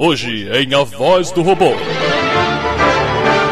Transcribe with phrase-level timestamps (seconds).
[0.00, 1.72] Hoje em A Voz do Robô.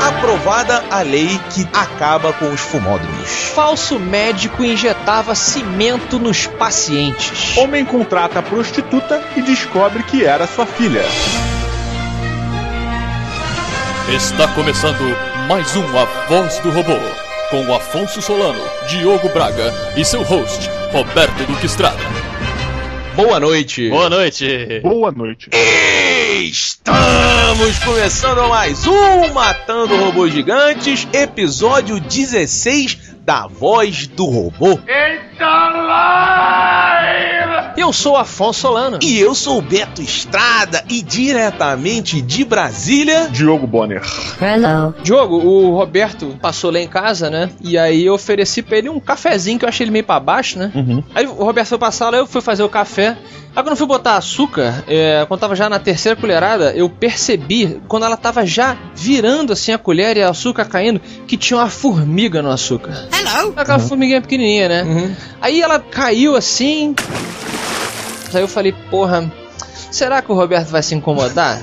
[0.00, 3.28] Aprovada a lei que acaba com os fumódromos.
[3.52, 7.56] Falso médico injetava cimento nos pacientes.
[7.56, 11.02] Homem contrata a prostituta e descobre que era sua filha.
[14.14, 15.02] Está começando
[15.48, 16.96] mais um A Voz do Robô.
[17.50, 21.98] Com Afonso Solano, Diogo Braga e seu host, Roberto Duque Estrada.
[23.16, 23.88] Boa noite.
[23.90, 24.80] Boa noite.
[24.80, 25.50] Boa noite.
[26.36, 34.78] Estamos começando mais um Matando Robôs Gigantes, episódio 16 da Voz do Robô.
[37.76, 38.98] Eu sou Afonso Solano.
[39.02, 43.28] E eu sou o Beto Estrada e diretamente de Brasília.
[43.28, 44.02] Diogo Bonner.
[44.40, 44.94] Hello.
[45.02, 47.50] Diogo, o Roberto passou lá em casa, né?
[47.60, 50.58] E aí eu ofereci pra ele um cafezinho que eu achei ele meio pra baixo,
[50.58, 50.72] né?
[50.74, 51.04] Uhum.
[51.14, 53.16] Aí o Roberto foi passar lá, eu fui fazer o café.
[53.54, 57.80] Aí quando eu fui botar açúcar, é, quando tava já na terceira colherada, eu percebi,
[57.86, 61.68] quando ela tava já virando assim a colher e o açúcar caindo, que tinha uma
[61.68, 63.06] formiga no açúcar.
[63.12, 63.52] Hello.
[63.54, 65.16] Aquela formiguinha pequenininha, né?
[65.42, 66.94] Aí ela caiu assim.
[68.34, 69.30] Aí eu falei, porra,
[69.90, 71.62] será que o Roberto vai se incomodar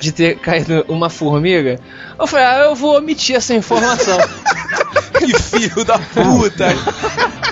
[0.00, 1.78] de ter caído uma formiga?
[2.18, 4.18] Eu falei, ah, eu vou omitir essa informação.
[5.14, 6.66] Que filho da puta.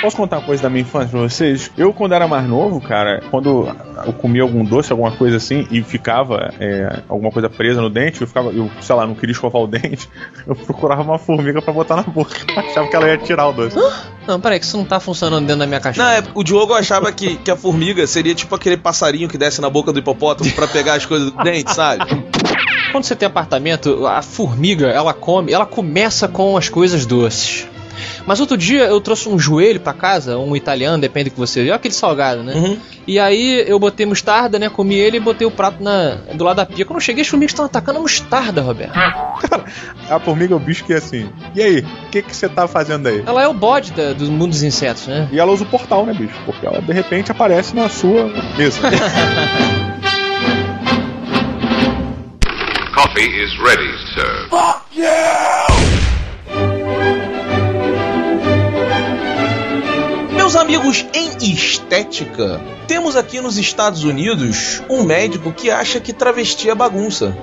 [0.00, 1.70] Posso contar uma coisa da minha infância pra vocês?
[1.76, 3.68] Eu, quando era mais novo, cara, quando
[4.06, 8.20] eu comia algum doce, alguma coisa assim, e ficava é, alguma coisa presa no dente,
[8.20, 10.08] eu ficava, eu, sei lá, não queria escovar o dente,
[10.46, 12.36] eu procurava uma formiga pra botar na boca.
[12.56, 13.76] Achava que ela ia tirar o doce.
[14.26, 16.06] Não, peraí, que isso não tá funcionando dentro da minha Não, caixinha.
[16.06, 19.68] é, o Diogo achava que, que a formiga seria tipo aquele passarinho que desce na
[19.70, 22.04] boca do hipopótamo pra pegar as coisas do dente, sabe?
[22.92, 27.66] Quando você tem apartamento, a formiga, ela come, ela começa com as coisas doces.
[28.28, 31.66] Mas outro dia eu trouxe um joelho pra casa, um italiano, depende do que você.
[31.66, 32.52] É aquele salgado, né?
[32.52, 32.76] Uhum.
[33.06, 34.68] E aí eu botei mostarda, né?
[34.68, 36.84] Comi ele e botei o prato na, do lado da pia.
[36.84, 38.92] Quando eu cheguei, as formigas estão atacando a mostarda, Roberto.
[40.10, 41.30] A formiga é o bicho que é assim.
[41.54, 43.22] E aí, o que que você tá fazendo aí?
[43.26, 45.26] Ela é o bode da- do mundo dos insetos, né?
[45.32, 46.34] E ela usa o portal, né, bicho?
[46.46, 48.80] Porque ela de repente aparece na sua mesa.
[52.94, 54.48] Coffee is ready, sir.
[60.48, 66.70] Meus amigos em estética, temos aqui nos Estados Unidos um médico que acha que travesti
[66.70, 67.36] é bagunça.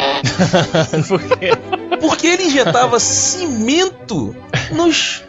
[1.08, 1.52] Por quê?
[2.02, 4.36] Porque ele injetava cimento
[4.72, 5.24] nos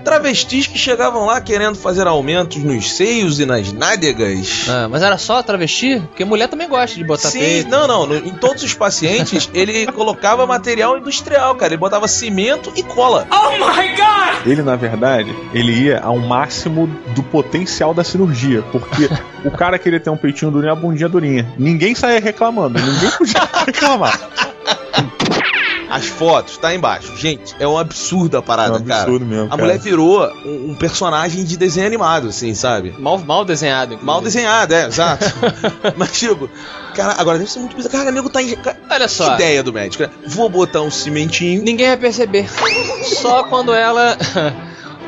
[0.00, 4.66] travestis que chegavam lá querendo fazer aumentos nos seios e nas nádegas.
[4.68, 6.00] Ah, mas era só travesti?
[6.08, 7.70] Porque mulher também gosta de botar Sim, peito.
[7.70, 8.06] não, não.
[8.06, 11.72] no- Em todos os pacientes, ele colocava material industrial, cara.
[11.72, 13.26] Ele botava cimento e cola.
[14.44, 18.62] Ele, na verdade, ele ia ao máximo do potencial da cirurgia.
[18.70, 19.08] Porque
[19.44, 21.52] o cara queria ter um peitinho durinho e uma bundinha durinha.
[21.58, 24.18] Ninguém saía reclamando, ninguém podia reclamar.
[25.88, 27.16] As fotos, tá aí embaixo.
[27.16, 29.30] Gente, é um absurdo a parada, É um absurdo cara.
[29.30, 29.62] mesmo, A cara.
[29.62, 32.94] mulher virou um, um personagem de desenho animado, assim, sabe?
[32.98, 33.94] Mal, mal desenhado.
[33.94, 34.04] inclusive.
[34.06, 35.24] Mal desenhado, é, exato.
[35.96, 36.48] Mas, tipo,
[36.94, 37.92] cara, agora deve ser muito bizarro.
[37.96, 38.54] Cara, nego tá em.
[38.56, 39.34] cara, Olha Que só.
[39.34, 40.10] ideia do médico, né?
[40.26, 41.62] Vou botar um cimentinho.
[41.62, 42.48] Ninguém vai perceber.
[43.04, 44.16] Só quando ela.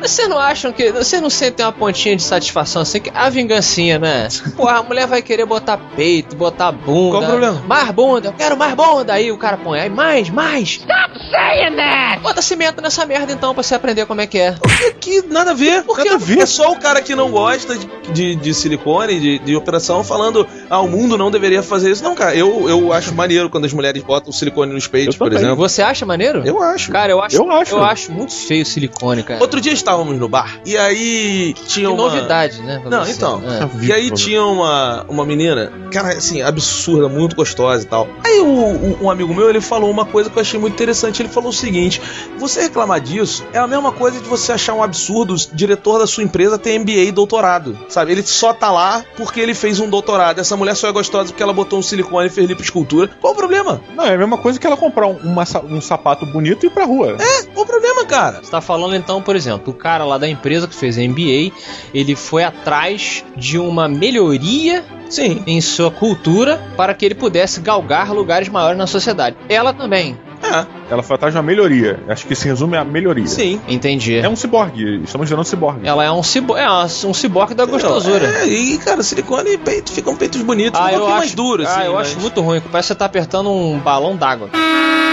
[0.01, 0.91] Vocês não acham que.
[0.91, 2.99] Vocês não sentem uma pontinha de satisfação assim?
[2.99, 4.27] Que a vingancinha, né?
[4.55, 7.11] Porra, a mulher vai querer botar peito, botar bunda.
[7.17, 7.63] Qual o problema?
[7.67, 9.13] Mais bunda, eu quero mais bunda.
[9.13, 10.69] Aí o cara põe, aí mais, mais.
[10.69, 12.21] Stop saying that!
[12.21, 14.55] Bota cimento nessa merda então pra você aprender como é que é.
[14.99, 15.83] Que, que nada a ver.
[15.83, 16.39] Por que nada a ver.
[16.39, 20.47] É só o cara que não gosta de, de, de silicone, de, de operação, falando,
[20.69, 22.03] ah, o mundo não deveria fazer isso.
[22.03, 25.55] Não, cara, eu, eu acho maneiro quando as mulheres botam silicone nos peitos, por exemplo.
[25.55, 26.41] Você acha maneiro?
[26.45, 26.91] Eu acho.
[26.91, 27.75] Cara, eu acho, Eu acho.
[27.75, 29.41] eu acho muito feio silicone, cara.
[29.41, 32.03] Outro dia estávamos no bar e aí tinha que uma.
[32.03, 32.81] novidade, né?
[32.85, 33.11] Não, você.
[33.11, 33.41] então.
[33.45, 33.85] É.
[33.85, 38.07] E aí tinha uma, uma menina, cara, assim, absurda, muito gostosa e tal.
[38.23, 41.21] Aí o, o- um amigo meu, ele falou uma coisa que eu achei muito interessante.
[41.21, 42.01] Ele falou o seguinte:
[42.37, 46.07] você reclamar disso é a mesma coisa de você achar um absurdo o diretor da
[46.07, 47.77] sua empresa ter MBA e doutorado.
[47.89, 48.11] Sabe?
[48.11, 50.39] Ele só tá lá porque ele fez um doutorado.
[50.39, 53.09] Essa mulher só é gostosa porque ela botou um silicone e fez lipoescultura.
[53.19, 53.81] Qual o problema?
[53.95, 56.69] Não, é a mesma coisa que ela comprar um, uma um sapato bonito e ir
[56.69, 57.17] pra rua.
[57.53, 58.39] Qual o problema, cara?
[58.43, 61.51] Você tá falando então, por exemplo, o cara lá da empresa que fez MBA,
[61.93, 65.43] ele foi atrás de uma melhoria Sim.
[65.47, 69.35] em sua cultura para que ele pudesse galgar lugares maiores na sociedade.
[69.49, 70.17] Ela também.
[70.41, 71.99] É, Ela foi atrás de uma melhoria.
[72.07, 73.27] Acho que se resume a melhoria.
[73.27, 73.59] sim.
[73.67, 74.15] Entendi.
[74.17, 75.01] É um ciborgue.
[75.03, 75.85] Estamos gerando ciborgue.
[75.85, 76.65] Ela é um cibo é
[77.05, 78.25] um ciborgue da gostosura.
[78.25, 80.79] É, e, cara, silicone e peito ficam peitos bonitos.
[80.79, 82.61] um pouquinho mais duros, ah, assim, eu mas- acho muito ruim.
[82.71, 84.49] Parece que você tá apertando um balão d'água.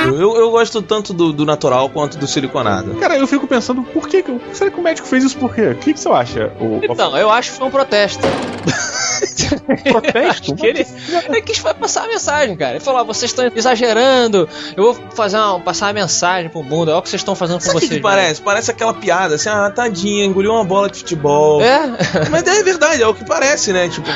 [0.05, 2.95] Eu, eu gosto tanto do, do natural quanto do siliconado.
[2.95, 4.23] Cara, eu fico pensando, por que?
[4.23, 5.71] que- Será que o médico fez isso por quê?
[5.71, 6.53] O que, que você acha?
[6.61, 8.23] O, Então, eu acho que foi um protesto.
[9.91, 10.55] Protesto?
[10.55, 10.87] que ele,
[11.29, 12.73] ele quis passar a mensagem, cara.
[12.73, 16.89] Ele falou: ah, vocês estão exagerando, eu vou fazer uma, passar a mensagem pro mundo,
[16.89, 17.99] olha o que vocês estão fazendo com Sabe o que, vocês.
[17.99, 18.43] que parece?
[18.43, 21.63] Parece aquela piada, assim, ah, tadinha, engoliu uma bola de futebol.
[21.63, 21.81] É,
[22.31, 23.89] Mas é verdade, é o que parece, né?
[23.89, 24.09] Tipo,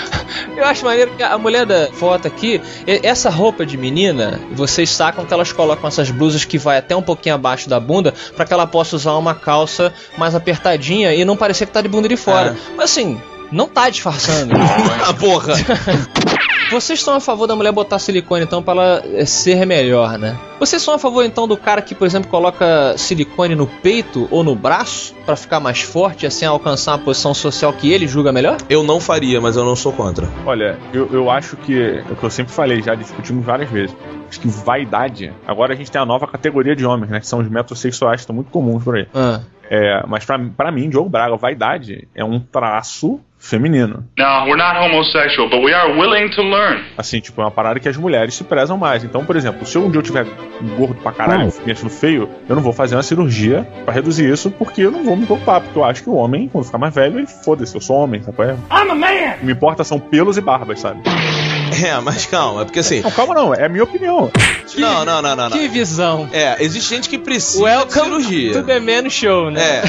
[0.57, 4.91] eu acho maneiro que a mulher da foto aqui, e- essa roupa de menina, vocês
[4.91, 8.45] sacam que elas colocam essas blusas que vai até um pouquinho abaixo da bunda, pra
[8.45, 12.09] que ela possa usar uma calça mais apertadinha e não parecer que tá de bunda
[12.09, 12.57] de fora.
[12.77, 13.21] Mas assim,
[13.53, 14.55] não tá disfarçando.
[15.07, 15.55] ah, porra.
[16.71, 20.39] Vocês são a favor da mulher botar silicone então pra ela eh, ser melhor, né?
[20.61, 24.45] Vocês são a favor então do cara que, por exemplo, coloca silicone no peito ou
[24.45, 28.31] no braço pra ficar mais forte e assim alcançar uma posição social que ele julga
[28.31, 28.57] melhor?
[28.69, 30.29] Eu não faria, mas eu não sou contra.
[30.47, 33.97] Olha, eu, eu acho que é o que eu sempre falei, já discutimos várias vezes.
[34.29, 35.33] Acho que vaidade.
[35.45, 37.19] Agora a gente tem a nova categoria de homens, né?
[37.19, 39.09] Que são os metrosexuais, que estão muito comuns por aí.
[39.13, 39.41] Ah.
[39.69, 44.05] É, mas pra, pra mim, Diogo Braga, vaidade é um traço feminino.
[44.19, 46.85] Now, we're not homosexual, but we are willing to learn.
[46.97, 49.03] Assim, tipo, é uma parada que as mulheres se prezam mais.
[49.03, 50.27] Então, por exemplo, se um dia eu tiver
[50.77, 54.51] gordo pra caralho, me achando feio, eu não vou fazer uma cirurgia pra reduzir isso,
[54.51, 55.61] porque eu não vou me preocupar.
[55.61, 58.23] Porque eu acho que o homem, quando ficar mais velho, ele foda-se, eu sou homem,
[58.23, 58.43] sabe?
[58.43, 58.53] é?
[58.53, 59.07] I'm a man!
[59.37, 61.01] O que me importa são pelos e barbas, sabe?
[61.85, 63.01] É, mas calma, é porque assim.
[63.01, 64.31] Não, calma não, é a minha opinião.
[64.77, 65.57] Não, não, não, não, não.
[65.59, 66.29] Que visão.
[66.33, 68.53] É, existe gente que precisa de Welcome cirurgia.
[68.55, 69.61] to the Man Show, né?
[69.63, 69.83] É.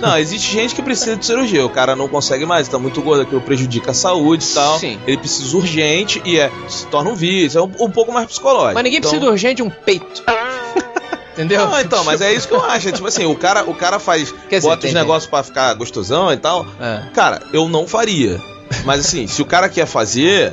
[0.00, 1.64] Não, existe gente que precisa de cirurgia.
[1.64, 4.78] O cara não consegue mais, tá muito gordo, aquilo prejudica a saúde e tal.
[4.78, 4.98] Sim.
[5.06, 7.58] Ele precisa urgente e é, se torna um vício.
[7.58, 8.74] É um, um pouco mais psicológico.
[8.74, 10.22] Mas ninguém Então- precisa urgente de um peito.
[11.32, 11.68] Entendeu?
[11.68, 12.88] Não, então, mas é isso que eu acho.
[12.88, 16.32] É tipo assim, o cara, o cara faz, Quer bota os negócios pra ficar gostosão
[16.32, 16.66] e tal.
[16.80, 17.02] É.
[17.14, 18.40] Cara, eu não faria.
[18.84, 20.52] Mas assim, se o cara quer fazer.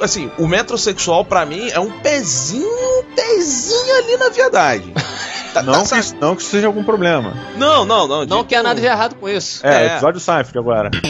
[0.00, 4.94] Assim, o metrosexual pra mim é um pezinho, um pezinho ali na viadagem.
[5.52, 7.34] Tá- Não tá- que, não que isso seja algum problema.
[7.56, 8.24] não, não, não.
[8.24, 9.66] Não quer nada de errado com isso.
[9.66, 9.86] É, É.
[9.94, 10.90] episódio Seinfeld agora.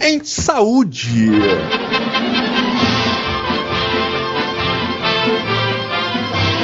[0.00, 1.30] em saúde.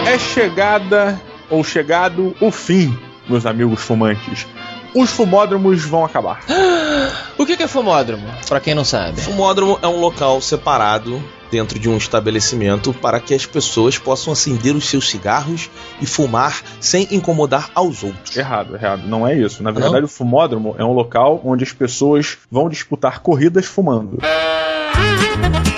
[0.07, 1.21] É chegada
[1.51, 2.97] ou chegado o fim,
[3.29, 4.47] meus amigos fumantes.
[4.95, 6.41] Os fumódromos vão acabar.
[7.39, 8.27] O que que é fumódromo?
[8.49, 9.21] Pra quem não sabe.
[9.21, 14.75] Fumódromo é um local separado dentro de um estabelecimento para que as pessoas possam acender
[14.75, 15.71] os seus cigarros
[16.01, 18.37] e fumar sem incomodar aos outros.
[18.37, 19.03] Errado, errado.
[19.07, 19.63] Não é isso.
[19.63, 19.81] Na Não?
[19.81, 24.19] verdade, o fumódromo é um local onde as pessoas vão disputar corridas fumando.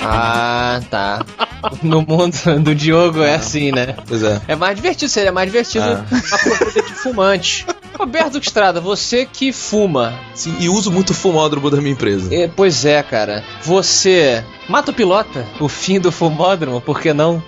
[0.03, 1.23] Ah, tá.
[1.83, 3.95] No mundo do Diogo é assim, né?
[4.07, 4.41] Pois é.
[4.47, 6.05] É mais divertido, seria mais divertido Ah.
[6.09, 7.65] uma corrida de fumante.
[7.97, 10.15] Roberto Estrada, você que fuma.
[10.33, 11.13] Sim, e uso muito o
[11.51, 12.33] fumódromo da minha empresa.
[12.33, 13.43] É, pois é, cara.
[13.63, 15.45] Você mata o pilota?
[15.59, 17.43] O fim do fumódromo, por que não?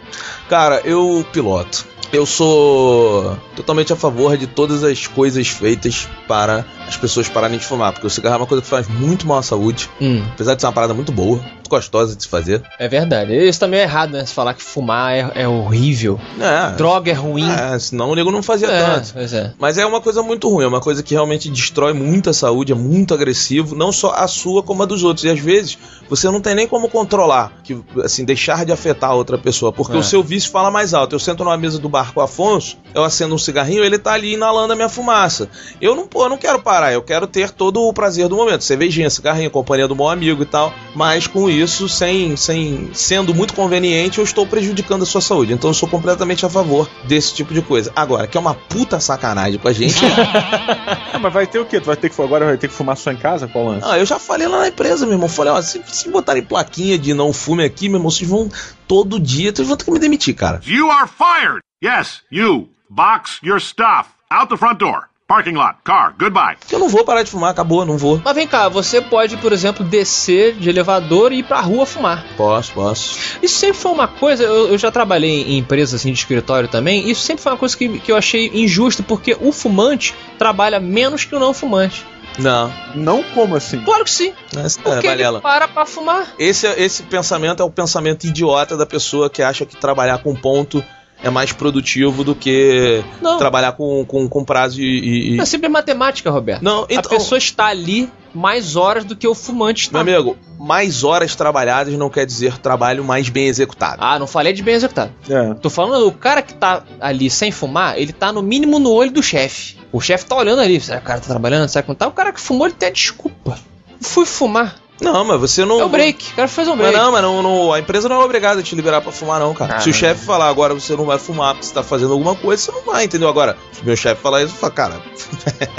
[0.50, 1.86] Cara, eu piloto.
[2.12, 7.66] Eu sou totalmente a favor de todas as coisas feitas para as pessoas pararem de
[7.66, 10.54] fumar, porque o cigarro é uma coisa que faz muito mal à saúde, Hum, apesar
[10.54, 12.62] de ser uma parada muito boa, gostosa de se fazer.
[12.80, 13.34] é verdade.
[13.36, 14.26] Isso também é errado, né?
[14.26, 16.20] Se falar que fumar é, é horrível.
[16.40, 17.50] É, Droga é ruim.
[17.50, 19.14] é, senão o nego não fazia É, tanto.
[19.14, 19.52] pois é.
[19.60, 22.72] Mas é uma coisa muito ruim, é uma coisa que realmente destrói muito a saúde,
[22.72, 25.24] é muito agressivo, não só a sua como a dos outros.
[25.26, 25.78] E às vezes
[26.10, 29.96] você não tem nem como controlar, que assim, deixar de afetar a outra pessoa, porque
[29.96, 30.00] É.
[30.00, 31.16] o seu vício fala mais alto.
[31.16, 34.14] Eu sento numa mesa do bar com o Afonso, eu acendo um cigarrinho, ele tá
[34.14, 35.50] ali inalando a minha fumaça.
[35.82, 38.64] Eu não, pô, eu não quero parar, eu quero ter todo o prazer do momento.
[38.64, 40.74] Cervejinha, cigarrinho, companhia do bom amigo e tal.
[40.96, 45.54] Mas com isso, sem, sem sendo muito conveniente, eu estou prejudicando a sua saúde.
[45.54, 47.92] Então eu sou completamente a favor desse tipo de coisa.
[47.96, 50.02] Agora, que é uma puta sacanagem com a gente.
[51.14, 51.80] Ah, mas vai ter o quê?
[51.80, 53.48] Tu vai ter que agora vai ter que fumar só em casa?
[53.48, 53.86] Qual lance?
[53.88, 55.30] Ah, eu já falei lá na empresa, meu irmão.
[55.30, 58.50] Falei, ó, se, se botarem plaquinha de não fume aqui, meu irmão, vocês vão
[58.88, 60.60] todo dia, vocês vão ter que me demitir, cara.
[60.66, 61.62] You are fired!
[61.84, 62.70] Yes, you.
[62.90, 64.10] Box your stuff.
[64.32, 65.13] Out the front door.
[65.28, 65.78] Parking lot.
[65.86, 66.14] Car.
[66.20, 66.58] Goodbye.
[66.70, 68.22] Eu não vou parar de fumar, acabou, não vou.
[68.24, 72.26] Mas vem cá, você pode, por exemplo, descer de elevador e ir pra rua fumar.
[72.36, 73.38] Posso, posso.
[73.42, 77.10] Isso sempre foi uma coisa, eu, eu já trabalhei em empresas assim de escritório também,
[77.10, 81.24] isso sempre foi uma coisa que, que eu achei injusta, porque o fumante trabalha menos
[81.24, 82.06] que o não fumante.
[82.38, 83.80] Não, Não como assim?
[83.82, 86.34] Claro que sim, essa é, porque ele para pra fumar.
[86.38, 90.84] Esse, esse pensamento é o pensamento idiota da pessoa que acha que trabalhar com ponto
[91.24, 95.36] é mais produtivo do que Não, trabalhar com, com, com prazo e.
[95.36, 96.62] e- é simples matemática, Roberto.
[96.62, 97.10] Não, A então.
[97.10, 100.04] pessoa está ali mais horas do que o fumante está.
[100.04, 103.98] Meu amigo, mais horas trabalhadas não quer dizer trabalho mais bem executado.
[104.04, 105.12] Ah, não falei de bem executado.
[105.30, 105.54] É.
[105.56, 109.12] Tô falando, o cara que tá ali sem fumar, ele tá no mínimo no olho
[109.12, 109.78] do chefe.
[109.92, 112.08] O chefe tá olhando ali, será que o cara tá trabalhando, será que não tá?
[112.08, 113.58] O cara que fumou, ele tem a desculpa.
[114.02, 114.76] Fui fumar.
[115.04, 115.80] Não, mas você não.
[115.82, 116.34] É o break.
[116.34, 116.98] Quero fazer um Mas break.
[117.04, 119.54] não, mas não, não- a empresa não é obrigada a te liberar pra fumar, não,
[119.54, 119.76] cara.
[119.76, 119.98] Ah, se o não.
[120.00, 122.82] chefe falar agora você não vai fumar porque você tá fazendo alguma coisa, você não
[122.84, 123.28] vai, entendeu?
[123.30, 125.02] Agora, se o meu chefe falar isso, eu falo, cara.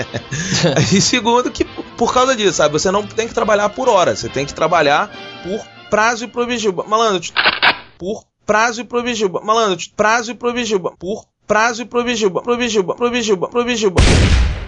[0.93, 1.65] e segundo, que
[1.97, 2.73] por causa disso, sabe?
[2.73, 5.11] Você não tem que trabalhar por hora, você tem que trabalhar
[5.43, 6.73] por prazo e provisão.
[6.87, 7.33] Malandro, te-
[7.99, 9.29] por prazo e provisão.
[9.43, 10.81] Malandro, te- prazo e provisão.
[10.99, 12.31] Por prazo e provisão.
[12.31, 13.93] Provisão, provisão, provisão.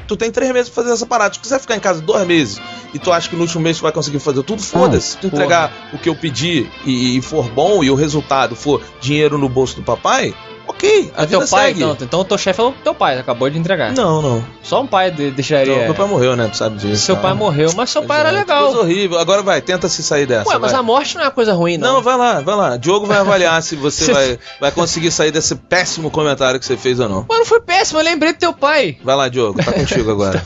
[0.07, 1.35] Tu tem três meses pra fazer essa parada.
[1.35, 2.61] Se tu quiser ficar em casa dois meses
[2.95, 5.11] e tu acha que no último mês tu vai conseguir fazer tudo, foda-se.
[5.11, 5.43] Se tu porra.
[5.43, 9.49] entregar o que eu pedi e, e for bom e o resultado for dinheiro no
[9.49, 10.35] bolso do papai,
[10.69, 11.13] ok.
[11.17, 11.83] A É teu pai, segue.
[11.83, 11.97] então.
[12.01, 13.93] Então o teu chefe falou teu pai, acabou de entregar.
[13.93, 14.45] Não, não.
[14.63, 15.73] Só um pai de- deixaria.
[15.73, 16.49] Então, meu pai morreu, né?
[16.51, 17.03] Tu sabe disso.
[17.05, 17.23] Seu tá?
[17.23, 18.65] pai morreu, mas seu pai era Pois é, legal.
[18.67, 19.19] Coisa horrível.
[19.19, 20.49] Agora vai, tenta se sair dessa.
[20.51, 20.81] Ué, mas vai.
[20.81, 21.95] a morte não é coisa ruim, não.
[21.95, 22.77] Não, vai lá, vai lá.
[22.77, 26.99] Diogo vai avaliar se você vai, vai conseguir sair desse péssimo comentário que você fez
[27.01, 27.27] ou não.
[27.29, 28.97] Mas não foi péssimo, eu lembrei do teu pai.
[29.05, 30.43] Vai lá, Diogo, tá contigo agora.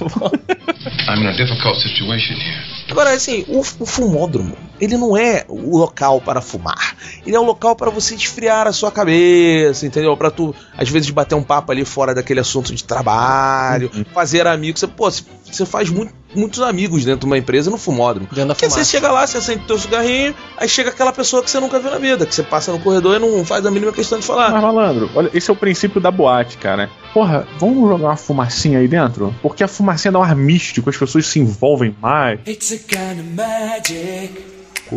[1.09, 2.80] I'm in a difficult situation here.
[2.91, 6.97] Agora, assim, o, o fumódromo, ele não é o local para fumar.
[7.25, 10.17] Ele é o local para você esfriar a sua cabeça, entendeu?
[10.17, 14.81] Pra tu, às vezes, bater um papo ali fora daquele assunto de trabalho, fazer amigos.
[14.81, 15.23] Você, pô, você-
[15.57, 18.27] você faz muito- muitos amigos dentro de uma empresa no fumódromo.
[18.55, 21.79] Porque você chega lá, você acende teu cigarrinho, aí chega aquela pessoa que você nunca
[21.79, 24.25] viu na vida, que você passa no corredor e não faz a mínima questão de
[24.25, 24.51] falar.
[24.51, 26.89] Mas, malandro, olha, esse é o princípio da boate, cara.
[27.13, 29.35] Porra, vamos jogar uma fumacinha aí dentro?
[29.43, 32.39] Porque a fumacinha dá um ar místico, as pessoas se envolvem mais.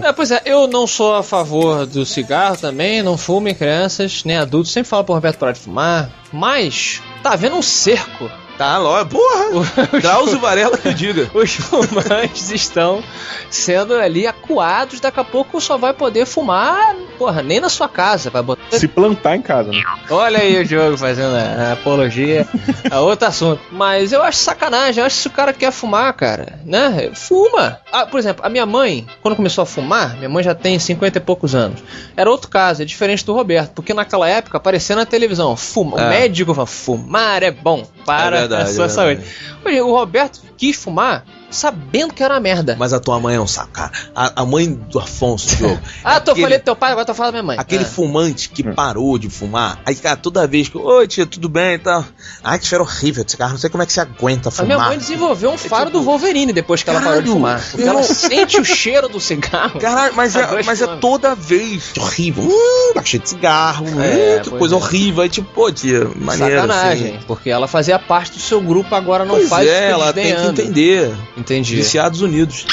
[0.01, 4.38] É, pois é, eu não sou a favor do cigarro também, não fumem crianças, nem
[4.38, 8.29] adultos, sempre falo pro Roberto parar de fumar, mas tá havendo um cerco.
[8.63, 9.17] Tá, lógico.
[9.17, 10.00] Porra!
[10.00, 11.29] Drauzio Varela que eu diga.
[11.36, 13.03] Os fumantes estão
[13.50, 18.29] sendo ali acuados, daqui a pouco só vai poder fumar, porra, nem na sua casa,
[18.29, 19.84] vai botar Se plantar em casa, né?
[20.10, 22.48] Olha aí o jogo fazendo a, a apologia
[22.89, 23.62] a outro assunto.
[23.70, 27.12] Mas eu acho sacanagem, eu acho que se o cara quer fumar, cara, né?
[27.13, 27.82] Fuma.
[27.91, 31.17] Ah, por exemplo, a minha mãe, quando começou a fumar, minha mãe já tem 50
[31.17, 31.84] e poucos anos.
[32.15, 36.00] Era outro caso, é diferente do Roberto, porque naquela época aparecia na televisão, fuma.
[36.00, 36.05] É.
[36.05, 39.22] O médico fala, fumar é bom para É verdade, a sua é saúde.
[39.65, 42.75] Hoje, o Roberto quis fumar sabendo que era uma merda.
[42.79, 43.91] Mas a tua mãe é um saco, cara.
[44.15, 45.79] A, a mãe do Afonso, Diogo.
[46.03, 47.57] ah, tô aquele- falando do teu pai, agora tô falando da minha mãe.
[47.60, 47.88] Aquele Ah.
[47.88, 50.77] fumante que parou de fumar, aí, cara, toda vez que.
[50.77, 52.03] Oi, tia, tudo bem e tal.
[52.43, 54.65] Ai, que cheiro horrível de cigarro, não sei como é que você aguenta A fumar.
[54.77, 57.63] minha mãe desenvolveu um faro tipo, do Wolverine depois que ela parou de caralho, fumar.
[57.72, 59.79] Porque ela não- sente o cheiro do cigarro.
[59.79, 62.43] Caralho, mas, é, mas é toda vez horrível.
[62.43, 63.86] Hum, tá cheio de cigarro.
[63.86, 64.77] hum, É, que pois coisa é.
[64.77, 65.24] horrível.
[65.24, 66.62] Aí, tipo, pô, tia, maneiro.
[66.62, 67.25] Sacanagem, Assim.
[67.27, 69.67] porque ela fazia parte do seu grupo, agora não Pois faz.
[69.67, 71.13] é, ela tem que entender.
[71.43, 71.75] Entendi.
[71.75, 72.65] Viciados Unidos.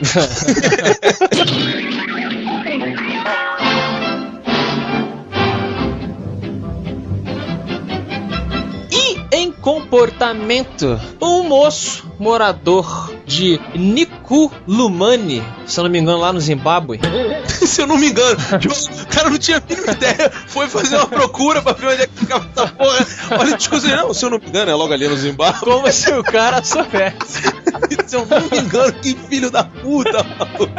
[8.92, 16.40] E em comportamento, um moço morador de Nikulumani, se eu não me engano, lá no
[16.40, 17.00] Zimbábue.
[17.70, 20.30] Se eu não me engano, o cara não tinha a mínima ideia.
[20.48, 23.06] Foi fazer uma procura pra ver onde é que ficava essa porra.
[23.38, 25.60] Olha, discussão, não, se eu não me engano, é logo ali no Zimbábue.
[25.60, 27.42] Como se o cara soubesse.
[28.06, 30.72] Se eu não me engano, que filho da puta, maluco.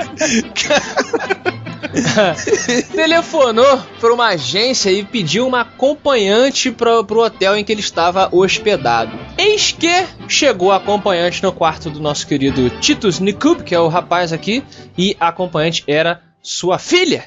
[2.94, 8.28] telefonou para uma agência e pediu uma acompanhante para pro hotel em que ele estava
[8.34, 9.18] hospedado.
[9.38, 13.88] Eis que chegou a acompanhante no quarto do nosso querido Titus Nikub, que é o
[13.88, 14.64] rapaz aqui,
[14.98, 17.26] e a acompanhante era sua filha.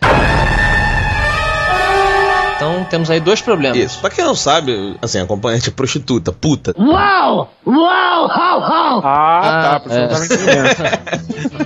[2.57, 3.77] Então temos aí dois problemas.
[3.79, 4.01] Isso.
[4.01, 6.75] Pra quem não sabe, assim, acompanhante é prostituta, puta.
[6.79, 7.47] Ah,
[9.05, 10.09] Ah, tá, eu é.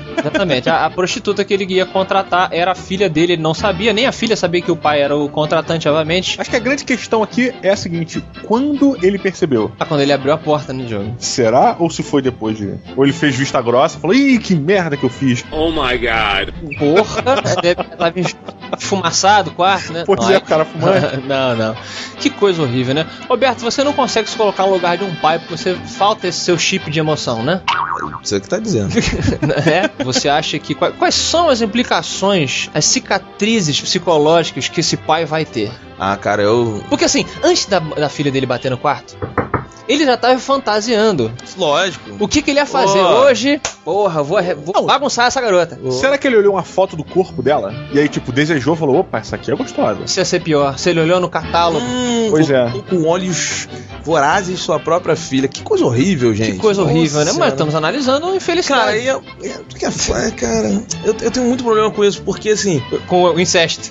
[0.29, 0.69] Exatamente.
[0.69, 4.07] A, a prostituta que ele ia contratar era a filha dele, ele não sabia, nem
[4.07, 6.41] a filha sabia que o pai era o contratante, obviamente.
[6.41, 9.73] Acho que a grande questão aqui é a seguinte: quando ele percebeu?
[9.79, 11.15] Ah, Quando ele abriu a porta no jogo.
[11.19, 12.75] Será ou se foi depois de.
[12.97, 15.45] Ou ele fez vista grossa e falou: ih, que merda que eu fiz.
[16.79, 17.23] Porra,
[17.63, 18.15] deve tava
[18.77, 20.05] esfumaçado o quarto, né?
[20.05, 21.17] Pois Não, é, o cara fumante.
[21.27, 21.77] não, não.
[22.19, 23.07] Que coisa horrível, né?
[23.29, 26.41] Roberto, você não consegue se colocar no lugar de um pai porque você falta esse
[26.41, 27.63] seu chip de emoção, né?
[28.23, 28.93] Você que tá dizendo.
[29.67, 30.05] é?
[30.05, 30.75] Você acha que.
[30.75, 35.71] Quais são as implicações, as cicatrizes psicológicas que esse pai vai ter?
[35.99, 36.83] Ah, cara, eu.
[36.89, 39.17] Porque assim, antes da, da filha dele bater no quarto,
[39.89, 41.33] ele já tava fantasiando.
[41.57, 42.11] Lógico.
[42.21, 43.05] O que, que ele ia fazer Pô.
[43.21, 43.61] hoje?
[43.85, 45.79] Porra, vou, vou bagunçar essa garota.
[45.93, 47.73] Será que ele olhou uma foto do corpo dela?
[47.93, 50.01] E aí, tipo, desejou falou: opa, essa aqui é gostosa.
[50.05, 50.79] Isso ia ser pior.
[50.79, 51.85] Se ele olhou no catálogo.
[51.85, 52.71] Hum, Pois vou- é.
[52.89, 53.67] com olhos.
[54.05, 55.49] vorazes sua própria filha.
[55.49, 56.53] Que coisa horrível, gente.
[56.53, 57.27] Que coisa horrível, né?
[57.27, 58.99] Nossa Mas estamos analisando Cara, infelicidade.
[58.99, 60.69] e eu, e- que é cara,
[61.05, 62.83] eu, eu tenho muito problema com isso, porque assim.
[63.07, 63.91] Com o incesto.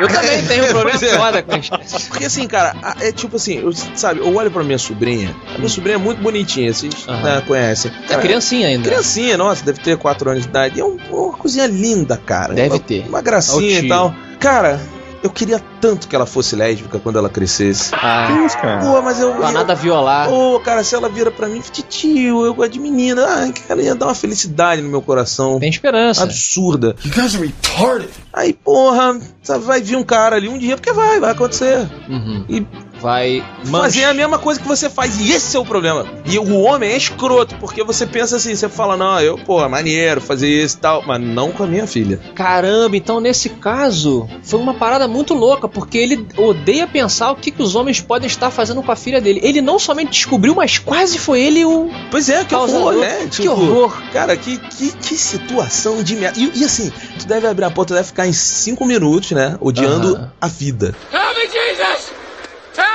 [0.00, 0.98] Eu também tenho um problema
[1.33, 1.33] é.
[1.40, 2.08] Incesto.
[2.08, 5.68] Porque assim, cara, é tipo assim, eu, sabe, eu olho pra minha sobrinha, a minha
[5.68, 7.22] sobrinha é muito bonitinha, vocês Aham.
[7.22, 7.90] né, conhecem.
[8.08, 8.88] É criancinha ainda.
[8.88, 10.80] Criancinha, nossa, deve ter 4 anos de idade.
[10.80, 12.54] É um- uma coisinha linda, cara.
[12.54, 13.06] Deve uma, ter.
[13.08, 14.14] Uma gracinha e tal.
[14.38, 14.80] Cara,
[15.24, 17.90] eu queria tanto que ela fosse lésbica quando ela crescesse.
[17.94, 18.80] Ah, Que isso, cara?
[18.84, 19.32] Pô, mas eu.
[19.34, 20.30] pra eu- nada violar.
[20.32, 23.24] Ô, cara, se ela vira pra mim, tio, eu gosto de menina.
[23.26, 25.58] Ai, cara, ia dar uma felicidade no meu coração.
[25.58, 26.22] Tem esperança.
[26.22, 26.94] Absurda.
[27.04, 28.10] You guys are retarded.
[28.32, 31.88] Aí, porra, sabe, vai vir um cara ali um dia, porque vai, vai acontecer.
[32.08, 32.44] Uhum.
[32.48, 32.66] E
[33.04, 35.20] Vai fazer a mesma coisa que você faz.
[35.20, 36.06] E esse é o problema.
[36.24, 40.22] E o homem é escroto, porque você pensa assim, você fala, não, eu, pô, maneiro
[40.22, 42.18] fazer isso e tal, mas não com a minha filha.
[42.34, 47.50] Caramba, então nesse caso foi uma parada muito louca, porque ele odeia pensar o que,
[47.50, 49.38] que os homens podem estar fazendo com a filha dele.
[49.42, 51.90] Ele não somente descobriu, mas quase foi ele o.
[52.10, 52.86] Pois é, que Causador.
[52.86, 53.28] horror, né?
[53.30, 54.02] Que horror.
[54.14, 56.40] Cara, que, que, que situação de merda.
[56.40, 59.58] E, e assim, tu deve abrir a porta, tu deve ficar em cinco minutos, né?
[59.60, 60.32] Odiando Aham.
[60.40, 60.96] a vida.
[61.12, 62.03] Help me, Jesus!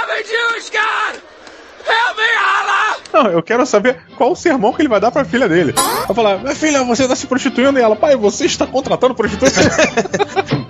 [0.09, 1.21] Me, Jewish God!
[1.87, 2.97] Help me, Allah!
[3.13, 5.73] Não, eu quero saber qual o sermão que ele vai dar pra filha dele.
[6.07, 9.49] Vai falar, minha filha, você tá se prostituindo e ela, pai, você está contratando prostituta.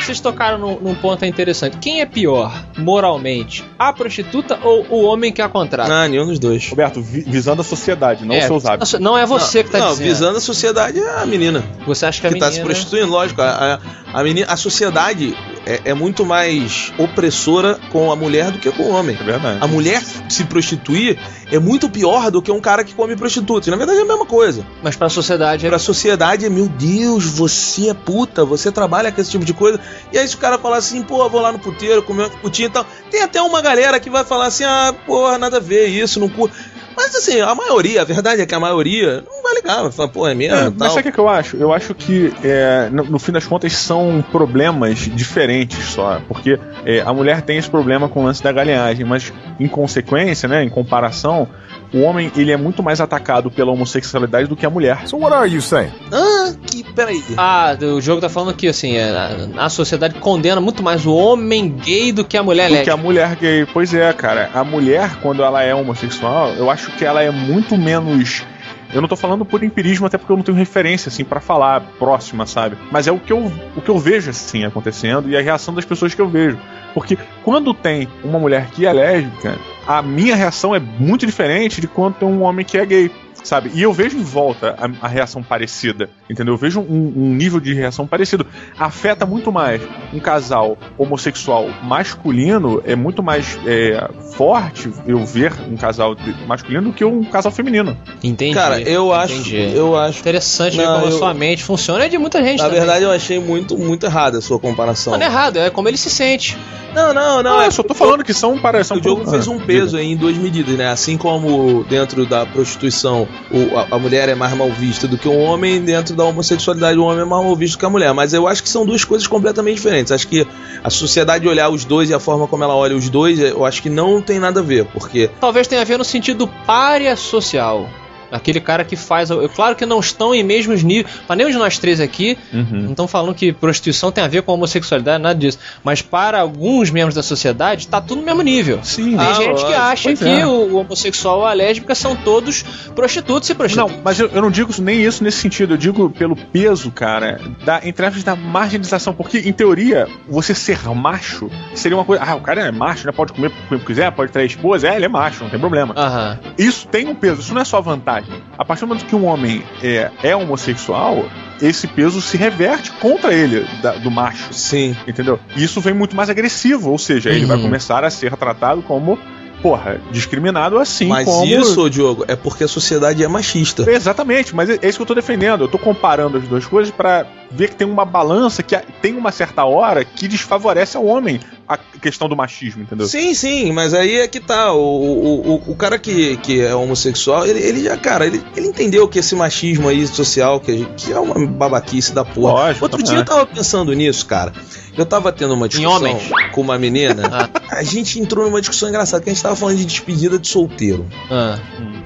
[0.00, 1.76] Vocês tocaram num, num ponto interessante.
[1.78, 3.64] Quem é pior, moralmente?
[3.78, 5.92] A prostituta ou o homem que a contrata?
[5.94, 6.68] Ah, nenhum dos dois.
[6.68, 8.94] Roberto, vi- visando a sociedade, não É, os seus hábitos.
[8.98, 10.04] Não é você que tá não, dizendo.
[10.08, 11.62] visando a sociedade é a menina.
[11.86, 12.50] Você acha que a que menina...
[12.50, 13.40] tá se prostituindo, lógico.
[13.42, 13.78] A,
[14.12, 15.36] a, a menina, a sociedade
[15.66, 19.16] é, é muito mais opressora com a mulher do que com o homem.
[19.18, 19.58] É verdade.
[19.60, 21.18] A mulher se prostituir
[21.50, 23.70] é muito pior do que um cara que come prostituta.
[23.70, 24.66] Na verdade é a mesma coisa.
[24.82, 25.68] Mas pra sociedade é...
[25.68, 29.80] Pra sociedade é, meu Deus, você é puta, você trabalha com esse tipo de coisa.
[30.12, 32.68] E aí se o cara falar assim, pô, vou lá no puteiro, comer uma putinha
[32.68, 32.86] e tal.
[33.10, 36.28] Tem até uma galera que vai falar assim, ah, porra, nada a ver isso, não
[36.28, 36.56] curto.
[36.96, 40.08] Mas assim, a maioria, a verdade é que a maioria não vai ligar, vai falar,
[40.08, 41.56] pô, é mesmo É, mas sabe o que, que eu acho?
[41.56, 46.20] Eu acho que, é, no, no fim das contas, são problemas diferentes só.
[46.28, 50.48] Porque é, a mulher tem esse problema com o lance da galinhagem, mas em consequência,
[50.48, 51.48] né, em comparação,
[51.92, 55.06] o homem ele é muito mais atacado pela homossexualidade do que a mulher.
[55.06, 55.90] So what are you saying?
[56.10, 57.22] Ah, que, peraí.
[57.36, 61.14] Ah, o jogo tá falando que assim, é, a, a sociedade condena muito mais o
[61.14, 63.66] homem gay do que a mulher do que a mulher gay.
[63.66, 64.50] Pois é, cara.
[64.54, 68.44] A mulher, quando ela é homossexual, eu acho que ela é muito menos.
[68.92, 71.80] Eu não tô falando por empirismo, até porque eu não tenho referência, assim, pra falar
[71.98, 72.76] próxima, sabe?
[72.90, 75.84] Mas é o que, eu, o que eu vejo, assim, acontecendo e a reação das
[75.84, 76.58] pessoas que eu vejo.
[76.92, 81.88] Porque quando tem uma mulher que é lésbica, a minha reação é muito diferente de
[81.88, 83.10] quando tem um homem que é gay.
[83.42, 83.72] Sabe?
[83.74, 86.54] E eu vejo em volta a, a reação parecida, entendeu?
[86.54, 88.46] Eu vejo um, um nível de reação parecido.
[88.78, 95.76] Afeta muito mais um casal homossexual masculino, é muito mais é, forte eu ver um
[95.76, 97.96] casal de- masculino do que um casal feminino.
[98.22, 98.54] Entendi.
[98.54, 99.72] Cara, eu acho, entendi.
[99.74, 100.20] eu acho.
[100.20, 102.04] Interessante ver Não, como a eu- sua mente funciona.
[102.04, 102.78] É de muita gente Na também.
[102.80, 105.12] verdade, eu achei muito, muito errada a sua comparação.
[105.14, 106.56] Não, não é errado, é como ele se sente.
[106.94, 107.54] Não, não, não.
[107.54, 109.96] Não, é eu só tô falando que são para são O jogo fez um peso
[109.96, 110.88] aí em duas medidas, né?
[110.90, 115.28] Assim como dentro da prostituição o- a, a mulher é mais mal vista do que
[115.28, 118.12] o homem, dentro da homossexualidade o homem é mais mal visto que a mulher.
[118.14, 120.12] Mas eu acho que são duas coisas completamente diferentes.
[120.12, 120.46] Acho que
[120.82, 123.82] a sociedade olhar os dois e a forma como ela olha os dois, eu acho
[123.82, 127.88] que não tem nada a ver, porque Talvez tenha a ver no sentido párea social.
[128.32, 129.30] Aquele cara que faz.
[129.30, 131.14] Eu, claro que não estão em mesmos níveis.
[131.28, 132.66] Mas nenhum de nós três aqui Uhum.
[132.70, 135.58] não estão falando que prostituição tem a ver com homossexualidade, nada disso.
[135.84, 138.80] Mas para alguns membros da sociedade, tá tudo no mesmo nível.
[138.82, 140.46] Sim, Tem Ah, gente que acha que é.
[140.46, 142.62] o, homossexual ou a lésbica são todos
[142.94, 143.92] prostitutos e prostitutas.
[143.96, 145.74] Não, mas eu, eu não digo nem isso nesse sentido.
[145.74, 149.12] Eu digo pelo peso, cara, da, entre aspas, da marginalização.
[149.14, 152.22] Porque, em teoria, você ser macho seria uma coisa.
[152.24, 153.12] Ah, o cara é macho, né?
[153.12, 154.88] Pode comer o que quiser, pode trair esposa.
[154.88, 155.94] É, ele é macho, não tem problema.
[155.96, 156.38] Aham.
[156.58, 158.21] Isso tem um peso, isso não é só vantagem.
[158.58, 161.24] A partir do momento que um homem é, é homossexual,
[161.60, 164.52] esse peso se reverte contra ele, da- do macho.
[164.52, 164.96] sim.
[165.06, 165.38] Entendeu?
[165.56, 167.62] E isso vem muito mais agressivo, ou seja, ele vai Uhum.
[167.64, 169.18] começar a ser tratado como,
[169.60, 171.46] porra, discriminado assim Mas como.
[171.46, 173.88] isso, Diogo, é porque a sociedade é machista.
[173.90, 175.64] Exatamente, mas é é isso que eu tô defendendo.
[175.64, 179.30] Eu tô comparando as duas coisas pra ver que tem uma balança que tem uma
[179.30, 183.06] certa hora que desfavorece ao homem a questão do machismo, entendeu?
[183.06, 184.72] Sim, sim, mas aí é que tá.
[184.72, 188.66] O, o, o, o cara que, que é homossexual, ele, ele já, cara, ele, ele
[188.66, 192.52] entendeu que esse machismo aí social, que, que é uma babaquice da porra.
[192.52, 194.52] Lógico, Outro dia eu tava pensando nisso, cara.
[194.96, 196.18] Eu tava tendo uma discussão
[196.52, 197.22] com uma menina.
[197.32, 197.48] Ah.
[197.70, 201.06] A gente entrou numa discussão engraçada, que a gente tava falando de despedida de solteiro.
[201.30, 201.58] Ah.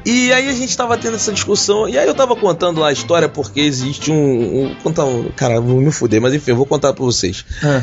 [0.08, 2.92] E aí a gente tava tendo essa discussão, e aí eu tava contando lá a
[2.92, 4.66] história porque existe um.
[4.70, 7.44] um contar um cara, vou me fuder, mas enfim, eu vou contar pra vocês.
[7.60, 7.82] Ah.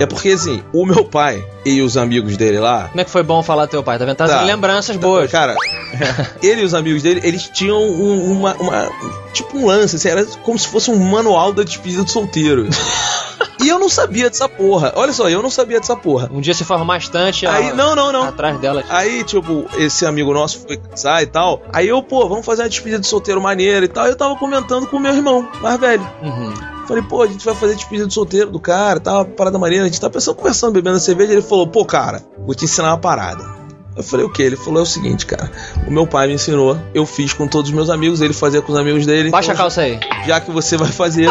[0.00, 2.88] É porque assim, o meu pai e os amigos dele lá.
[2.88, 3.96] Como é que foi bom falar teu pai?
[3.98, 4.16] Tá vendo?
[4.16, 4.42] Tá Tá.
[4.42, 5.30] lembranças boas.
[5.30, 5.54] Cara,
[6.42, 8.90] ele e os amigos dele, eles tinham um- uma, uma-
[9.32, 12.68] Tipo um lance, assim, era como se fosse um manual da despedida do solteiro.
[13.62, 14.92] e eu não sabia dessa porra.
[14.96, 16.28] Olha só, eu não sabia dessa porra.
[16.32, 18.24] Um dia se for arrumar estante, Aí, ela- não, não, não.
[18.24, 18.82] atrás dela.
[18.88, 21.62] Aí, tipo, esse amigo nosso foi casar e tal.
[21.72, 24.06] Aí eu, pô, vamos fazer uma despedida de solteiro maneira e tal.
[24.06, 26.06] Eu tava comentando com o meu irmão, mais velho.
[26.22, 26.52] Uhum.
[26.86, 29.24] Falei, pô, a gente vai fazer despedida de solteiro do cara, tá?
[29.24, 29.84] Parada maneira.
[29.84, 31.32] A gente tá pensando, conversando, bebendo cerveja.
[31.32, 33.61] Ele falou, pô, cara, vou te ensinar uma parada.
[33.94, 34.42] Eu falei, o que?
[34.42, 35.50] Ele falou, é o seguinte, cara.
[35.86, 38.72] O meu pai me ensinou, eu fiz com todos os meus amigos, ele fazia com
[38.72, 39.30] os amigos dele.
[39.30, 40.00] Baixa a então, calça aí.
[40.26, 41.28] Já que você vai fazer.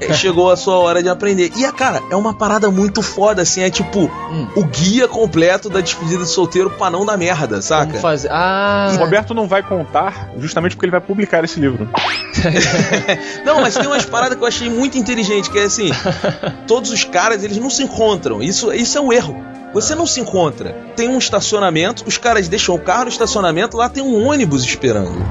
[0.00, 1.50] é, Chegou a sua hora de aprender.
[1.56, 3.60] E, a cara, é uma parada muito foda, assim.
[3.62, 4.46] É tipo Hum.
[4.54, 7.86] o guia completo da despedida de solteiro pra não dar merda, saca?
[7.86, 8.28] Vamos fazer.
[8.30, 8.92] Ah.
[8.94, 11.88] O Roberto não vai contar justamente porque ele vai publicar esse livro.
[13.44, 15.90] Não, mas tem umas paradas que eu achei muito inteligente, que é assim,
[16.66, 18.42] todos os caras, eles não se encontram.
[18.42, 19.51] Isso, isso é um erro.
[19.72, 20.72] Você não se encontra.
[20.96, 25.24] Tem um estacionamento, os caras deixam o carro no estacionamento, lá tem um ônibus esperando.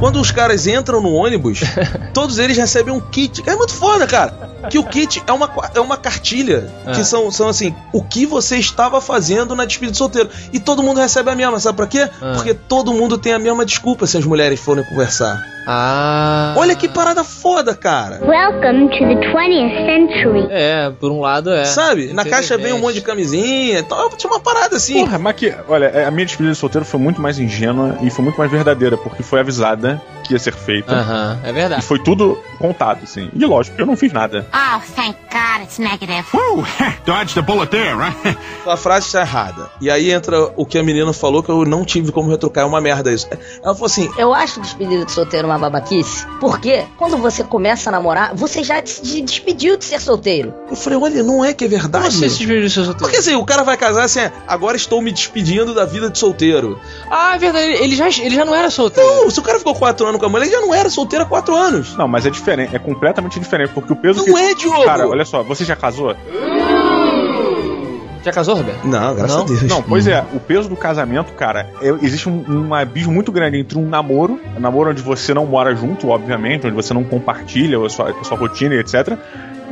[0.00, 1.60] Quando os caras entram no ônibus,
[2.14, 3.42] todos eles recebem um kit.
[3.46, 4.32] É muito foda, cara.
[4.70, 6.72] Que o kit é uma, é uma cartilha.
[6.86, 6.92] É.
[6.92, 10.30] Que são, são assim, o que você estava fazendo na despedida de solteiro.
[10.54, 12.08] E todo mundo recebe a mesma, sabe pra quê?
[12.22, 12.32] Ah.
[12.34, 15.44] Porque todo mundo tem a mesma desculpa se as mulheres forem conversar.
[15.66, 16.54] Ah.
[16.56, 18.20] Olha que parada foda, cara.
[18.24, 20.46] Welcome to the 20th century.
[20.50, 21.64] É, por um lado é.
[21.64, 22.12] Sabe?
[22.12, 24.08] Na caixa vem um monte de camisinha e tal.
[24.10, 24.94] Tinha uma parada assim.
[25.04, 28.10] Porra, mas que, olha, é, a minha despedida de solteiro foi muito mais ingênua e
[28.10, 30.92] foi muito mais verdadeira, porque foi avisada que ia ser feita.
[30.94, 31.82] Aham, é E verdade.
[31.82, 33.30] foi tudo contado, assim.
[33.34, 34.46] E lógico, eu não fiz nada.
[34.52, 36.24] Oh, thank God it's negative.
[36.34, 36.64] Woo!
[37.04, 38.38] Dodged a bullet there, right?
[38.66, 39.70] A frase está errada.
[39.80, 42.62] E aí entra o que a menina falou que eu não tive como retrucar.
[42.64, 43.26] É uma merda isso.
[43.62, 47.92] Ela falou assim: Eu acho despedida de solteiro uma babaquice, porque quando você começa a
[47.92, 50.54] namorar, você já se despediu de ser solteiro.
[50.70, 52.04] Eu falei, olha, não é que é verdade.
[52.04, 53.04] Como você se despediu do seu solteiro?
[53.04, 56.78] Porque assim, o cara vai casar assim, agora estou me despedindo da vida de solteiro.
[57.10, 57.66] Ah, é verdade.
[57.66, 59.08] Ele já, ele já não era solteiro.
[59.08, 61.24] Não, se o cara ficou quatro anos com a mulher, ele já não era solteiro
[61.24, 61.96] há quatro anos.
[61.96, 64.40] Não, mas é diferente, é completamente diferente, porque o peso Não que.
[64.40, 64.84] é, Diogo.
[64.84, 66.14] Cara, olha só, você já casou?
[68.22, 68.84] Já casou, Roberto?
[68.86, 69.44] Não, graças Não?
[69.44, 69.62] a Deus.
[69.62, 73.58] Não, pois é, o peso do casamento, cara, é- existe um, um abismo muito grande
[73.58, 77.78] entre um namoro, um namoro onde você não mora junto, obviamente, onde você não compartilha
[77.84, 79.16] a sua, a sua rotina e etc.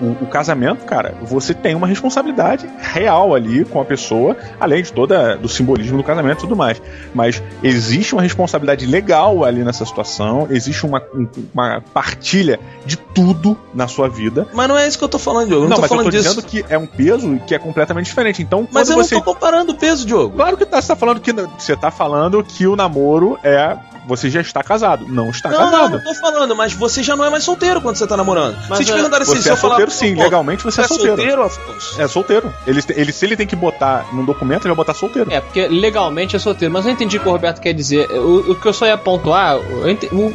[0.00, 4.92] O, o casamento, cara, você tem uma responsabilidade real ali com a pessoa, além de
[4.92, 6.80] toda do simbolismo do casamento e tudo mais.
[7.14, 13.56] Mas existe uma responsabilidade legal ali nessa situação, existe uma, um- uma partilha de tudo
[13.74, 14.46] na sua vida.
[14.52, 15.64] Mas não é isso que eu tô falando, Diogo.
[15.64, 16.28] Eu não, Não, tô mas eu falando tô disso.
[16.40, 18.42] dizendo que é um peso que é completamente diferente.
[18.42, 20.37] Então, Mas eu quando não você tô comparando o peso, Diogo.
[20.37, 23.76] Claro que tá, você tá falando que você tá falando que o namoro é
[24.09, 25.07] você já está casado.
[25.09, 25.90] Não está Não, não, casado.
[25.92, 28.57] não tô falando, mas você já não é mais solteiro quando você tá namorando.
[28.68, 30.64] Mas se te é- perguntarem assim, Você se é eu falar, solteiro sim, pô, legalmente
[30.64, 31.16] você é solteiro.
[31.16, 32.01] solteiro, Afonso?
[32.03, 32.55] É solteiro.
[32.66, 35.31] Ele, ele, se ele tem que botar num documento, ele vai botar solteiro.
[35.33, 38.11] É, porque legalmente é solteiro, mas eu entendi o que o Roberto quer dizer.
[38.11, 39.87] O, o que eu só ia pontuar, eu,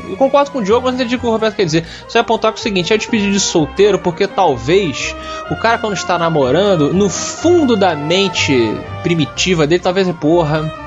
[0.10, 1.86] eu concordo com o Diogo, mas eu entendi o que o Roberto quer dizer.
[2.08, 5.16] Só ia pontuar com o seguinte: é despedir de solteiro porque talvez
[5.50, 10.83] o cara, quando está namorando, no fundo da mente primitiva dele, talvez é porra.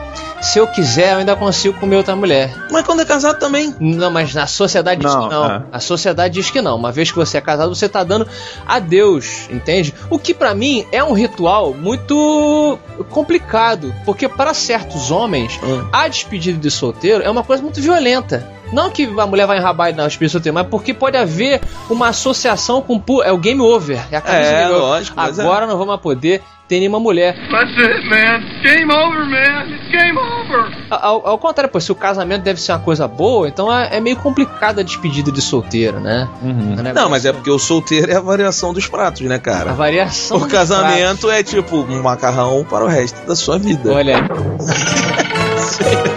[0.52, 2.54] Se eu quiser, eu ainda consigo comer outra mulher.
[2.70, 3.74] Mas quando é casado também.
[3.80, 5.44] Não, mas na sociedade diz Não, que não.
[5.46, 5.62] é.
[5.72, 6.76] A sociedade diz que não.
[6.76, 8.26] Uma vez que você é casado, você tá dando
[8.66, 9.92] a Deus, entende?
[10.08, 12.78] O que pra mim é um ritual muito
[13.10, 15.88] complicado, porque para certos homens, Hum.
[15.92, 18.46] a despedida de solteiro é uma coisa muito violenta.
[18.72, 21.60] Não que a mulher vai enrabar ele na despedida de solteiro, mas porque pode haver
[21.90, 24.00] uma associação com é o game over.
[24.10, 25.24] É, a camisa É, lógico, é.
[25.24, 27.34] Agora não vamos poder ter nenhuma mulher.
[27.50, 28.42] That's it, man.
[28.62, 29.70] Game over, man.
[29.72, 30.86] It's game over.
[30.90, 34.00] Ao, ao contrário, pô, se o casamento deve ser uma coisa boa, então é, é
[34.00, 36.28] meio complicada a despedida de solteiro, né?
[36.42, 36.74] Uhum.
[36.78, 39.72] Um Não, mas é porque o solteiro é a variação dos pratos, né, A cara?
[39.72, 40.36] variação.
[40.38, 43.92] O dos casamento é tipo um macarrão para o resto da sua vida.
[43.92, 44.16] Olha.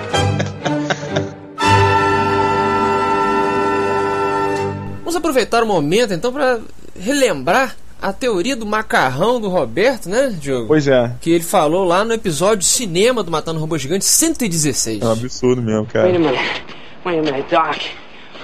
[4.99, 6.59] Vamos aproveitar o momento então para
[6.99, 10.67] relembrar a teoria do macarrão do Roberto, né, Diogo?
[10.67, 11.11] Pois é.
[11.21, 15.01] Que ele falou lá no episódio Cinema do Matando Robô Gigante 116.
[15.01, 16.07] É um absurdo mesmo, cara.
[16.07, 16.63] Wait a minute.
[17.05, 17.77] Wait a minute, Doc.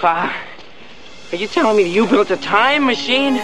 [0.03, 3.39] Uh, are you telling me that you built a time machine?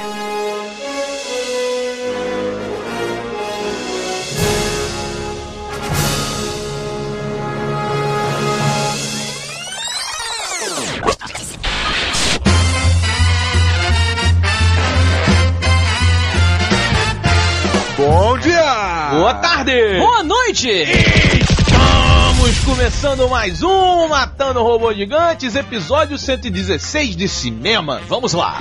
[19.32, 19.98] Boa tarde!
[19.98, 20.67] Boa noite!
[20.67, 28.02] Estamos começando mais um Matando Robô Gigantes, episódio 116 de cinema.
[28.10, 28.60] Vamos lá.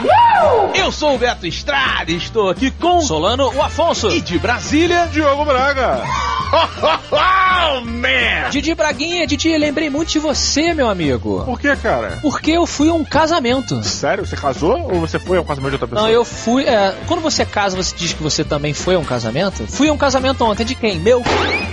[0.73, 4.11] Eu sou o Beto Estrada, estou aqui com Solano, o Afonso.
[4.11, 6.05] E de Brasília, Diogo Braga.
[6.53, 8.51] Oh, man!
[8.51, 11.43] Didi Braguinha, Didi, lembrei muito de você, meu amigo.
[11.45, 12.19] Por que, cara?
[12.21, 13.83] Porque eu fui a um casamento.
[13.85, 14.27] Sério?
[14.27, 16.07] Você casou ou você foi a um casamento de outra pessoa?
[16.07, 16.65] Não, eu fui.
[16.65, 19.67] É, quando você casa, você diz que você também foi a um casamento?
[19.67, 20.99] Fui a um casamento ontem de quem?
[20.99, 21.23] Meu.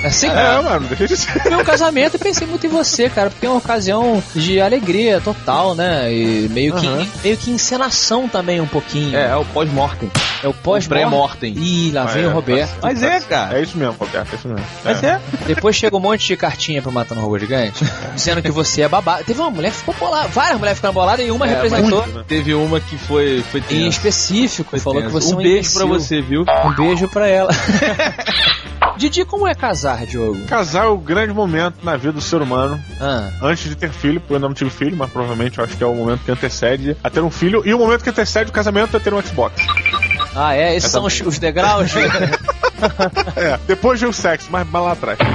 [0.03, 0.27] É assim?
[0.27, 1.41] É, mano, deixa de ser.
[1.41, 4.61] Fui a um casamento e pensei muito em você, cara, porque é uma ocasião de
[4.61, 6.13] alegria total, né?
[6.13, 6.87] E meio que,
[7.23, 9.15] meio que encenação também um pouquinho.
[9.17, 10.11] É, é o pós-mortem.
[10.43, 11.53] É o pós pré-mortem.
[11.57, 12.77] Ih, lá vem É, o Roberto.
[12.81, 13.57] Mas é, cara.
[13.57, 14.66] É isso mesmo, Roberto, é isso mesmo.
[14.83, 15.19] Mas é.
[15.45, 17.83] Depois chega um monte de cartinha pro Matando Robô Gigante,
[18.15, 19.23] dizendo que você é babado.
[19.23, 22.25] Teve uma mulher que ficou bolada, várias mulheres ficaram boladas e uma É, representou mas
[22.25, 25.85] Teve uma que foi, foi em específico, falou que você é um um beijo pra
[25.85, 25.87] imbecil.
[25.87, 26.45] você, viu?
[26.65, 27.51] Um beijo pra ela.
[28.97, 30.43] Didi, como é casar, Diogo?
[30.47, 32.81] Casar é o grande momento na vida do ser humano.
[32.99, 35.77] Ah, Antes de ter filho, porque eu ainda não tive filho, mas provavelmente eu acho
[35.77, 37.61] que é o momento que antecede a ter um filho.
[37.65, 39.61] E o momento que antecede o casamento é ter um Xbox.
[40.35, 40.75] ah é?
[40.75, 41.91] Esses são os, os degraus?
[43.35, 45.17] É, depois vem o sexo, mas mas lá atrás.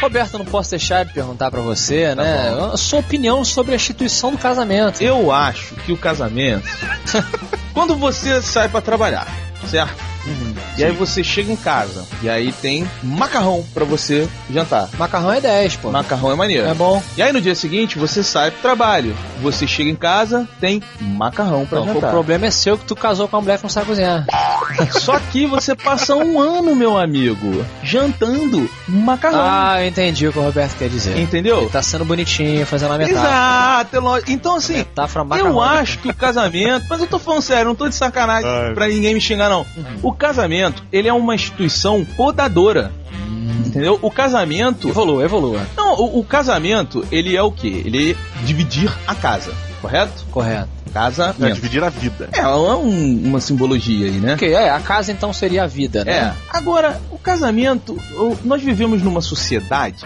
[0.00, 2.50] Roberto, não posso deixar de perguntar pra você, né?
[2.72, 5.02] A sua opinião sobre a instituição do casamento.
[5.02, 6.64] Eu acho que o casamento.
[7.72, 9.26] quando você sai pra trabalhar,
[9.68, 10.12] certo?
[10.78, 14.88] E aí você chega em casa e aí tem macarrão pra você jantar.
[14.96, 15.90] Macarrão é 10, pô.
[15.90, 16.68] Macarrão é maneiro.
[16.68, 17.02] É bom.
[17.16, 19.16] E aí no dia seguinte você sai pro trabalho.
[19.40, 22.10] Você chega em casa, tem macarrão pra Não, o jantar.
[22.10, 24.24] problema é seu que tu casou com uma mulher que não sabe cozinhar.
[25.00, 29.40] Só que você passa um ano, meu amigo, jantando macarrão.
[29.42, 31.18] Ah, eu entendi o que o Roberto quer dizer.
[31.18, 31.62] Entendeu?
[31.62, 33.28] Ele tá sendo bonitinho, fazendo a metáfora.
[33.28, 33.96] Exato.
[33.96, 34.30] é lógico.
[34.30, 37.88] Então assim, Metáfora Eu acho que o casamento, mas eu tô falando sério, não tô
[37.88, 38.74] de sacanagem Ai.
[38.74, 39.66] pra ninguém me xingar, não.
[40.02, 42.92] O casamento, ele é uma instituição podadora.
[43.66, 43.98] Entendeu?
[44.02, 44.88] O casamento.
[44.88, 45.60] Evolua, evolua.
[45.76, 47.82] Não, o, o casamento, ele é o quê?
[47.84, 50.24] Ele é dividir a casa, correto?
[50.30, 50.68] Correto.
[50.88, 51.54] É, Casamento.
[51.54, 52.28] dividir a vida.
[52.32, 54.34] É, é um- uma simbologia aí, né?
[54.34, 56.12] Ok, é, a casa então seria a vida, né?
[56.12, 56.32] É.
[56.50, 57.98] Agora, o casamento,
[58.44, 60.04] nós vivemos numa sociedade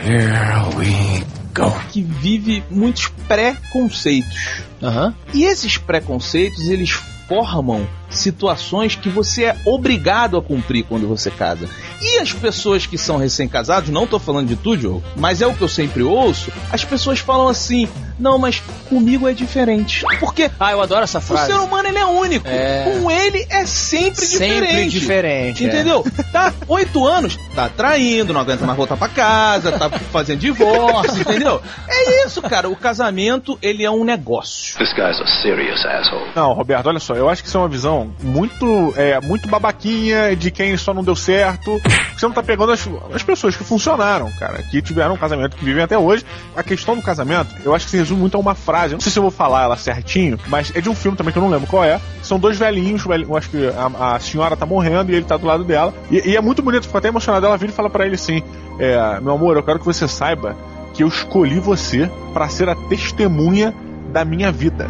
[1.90, 4.60] que vive muitos preconceitos.
[4.82, 5.14] Aham.
[5.32, 6.90] E esses preconceitos, eles
[7.28, 11.68] formam situações que você é obrigado a cumprir quando você casa.
[12.00, 15.52] E as pessoas que são recém-casados, não tô falando de tu, Diogo, mas é o
[15.54, 20.02] que eu sempre ouço, as pessoas falam assim, não, mas comigo é diferente.
[20.20, 21.52] Porque Ah, eu adoro essa o frase.
[21.52, 22.46] ser humano, ele é único.
[22.48, 22.84] É.
[23.00, 24.90] Com ele é sempre, Sempre diferente.
[25.00, 25.68] diferente, é.
[25.68, 26.04] Entendeu?
[26.32, 31.60] Tá oito anos, tá traindo, não aguenta mais voltar pra casa, tá fazendo divórcio, entendeu?
[31.88, 32.68] É isso, cara.
[32.68, 34.76] O casamento, ele é um negócio.
[34.78, 36.30] This guy's a serious asshole.
[36.34, 40.34] Não, Roberto, olha só, eu acho que isso é uma visão muito, é, muito babaquinha
[40.36, 41.80] de quem só não deu certo.
[42.16, 45.64] Você não tá pegando as, as pessoas que funcionaram, cara, que tiveram um casamento, que
[45.64, 46.24] vivem até hoje.
[46.56, 48.94] A questão do casamento, eu acho que se resume muito a uma frase.
[48.94, 51.38] Não sei se eu vou falar ela certinho, mas é de um filme também que
[51.38, 52.00] eu não lembro qual é.
[52.22, 55.46] São dois velhinhos, eu acho que a, a senhora tá morrendo e ele tá do
[55.46, 55.92] lado dela.
[56.10, 57.46] E, e é muito bonito, fico até emocionado.
[57.46, 58.42] Ela vira e fala pra ele assim:
[58.78, 60.56] é, Meu amor, eu quero que você saiba
[60.94, 63.74] que eu escolhi você pra ser a testemunha
[64.12, 64.88] da minha vida.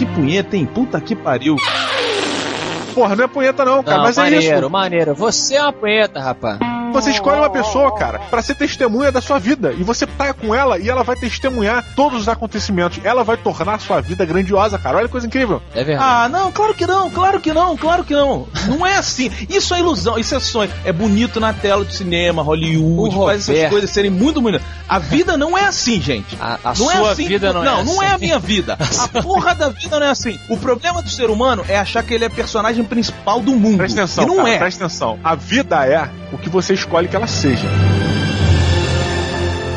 [0.00, 0.64] Que punheta, hein?
[0.64, 1.56] Puta que pariu.
[2.94, 4.70] Porra, não é punheta não, cara, Não, mas é maneiro, isso.
[4.70, 5.14] maneiro.
[5.14, 6.58] Você é uma punheta, rapaz.
[6.92, 9.72] Você escolhe uma pessoa, cara, pra ser testemunha da sua vida.
[9.72, 13.00] E você tá com ela e ela vai testemunhar todos os acontecimentos.
[13.04, 14.98] Ela vai tornar a sua vida grandiosa, cara.
[14.98, 15.62] Olha que coisa incrível.
[15.74, 16.10] É verdade.
[16.10, 18.46] Ah, não, claro que não, claro que não, claro que não.
[18.68, 19.30] Não é assim.
[19.48, 20.70] Isso é ilusão, isso é sonho.
[20.84, 24.66] É bonito na tela do cinema, Hollywood, O faz essas coisas serem muito bonitas.
[24.88, 26.36] A vida não é assim, gente.
[26.40, 27.26] A, a não é sua assim.
[27.26, 28.24] vida não, é Não, não é a assim.
[28.24, 28.76] minha vida.
[29.00, 30.38] A porra da vida não é assim.
[30.48, 33.78] O problema do ser humano é achar que ele é personagem principal do mundo.
[33.78, 34.58] Presta atenção, e não cara, é.
[34.58, 35.18] presta atenção.
[35.22, 37.66] A vida é o que você escolhe que ela seja.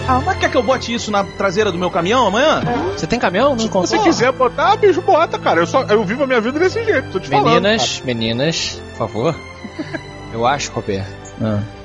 [0.08, 2.62] Ah, mas quer que eu bote isso na traseira do meu caminhão amanhã?
[2.96, 3.52] Você tem caminhão?
[3.52, 3.88] Não Se encontrou?
[3.88, 5.62] você quiser botar, bicho, bota, cara.
[5.62, 7.46] Eu, só, eu vivo a minha vida desse jeito, tô te falando.
[7.54, 9.36] Meninas, meninas, por favor.
[10.34, 11.08] Eu acho, Roberto,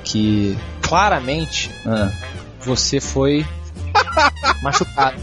[0.03, 2.09] que claramente Ah.
[2.61, 3.45] você foi
[4.63, 5.15] machucado.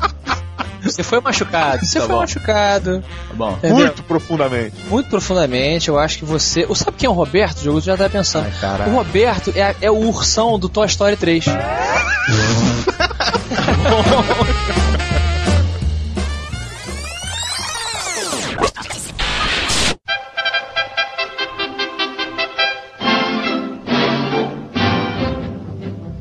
[0.86, 1.84] Você foi machucado.
[1.84, 2.20] Você Tá foi bom.
[2.20, 3.00] machucado.
[3.28, 3.52] Tá bom.
[3.58, 3.76] Entendeu?
[3.86, 4.76] Muito profundamente.
[4.88, 6.64] Muito profundamente, eu acho que você.
[6.68, 7.58] Ou sabe quem é o Roberto?
[7.58, 8.46] O jogo já tá pensando.
[8.62, 11.44] Ai, o Roberto é, é o ursão do Toy Story 3.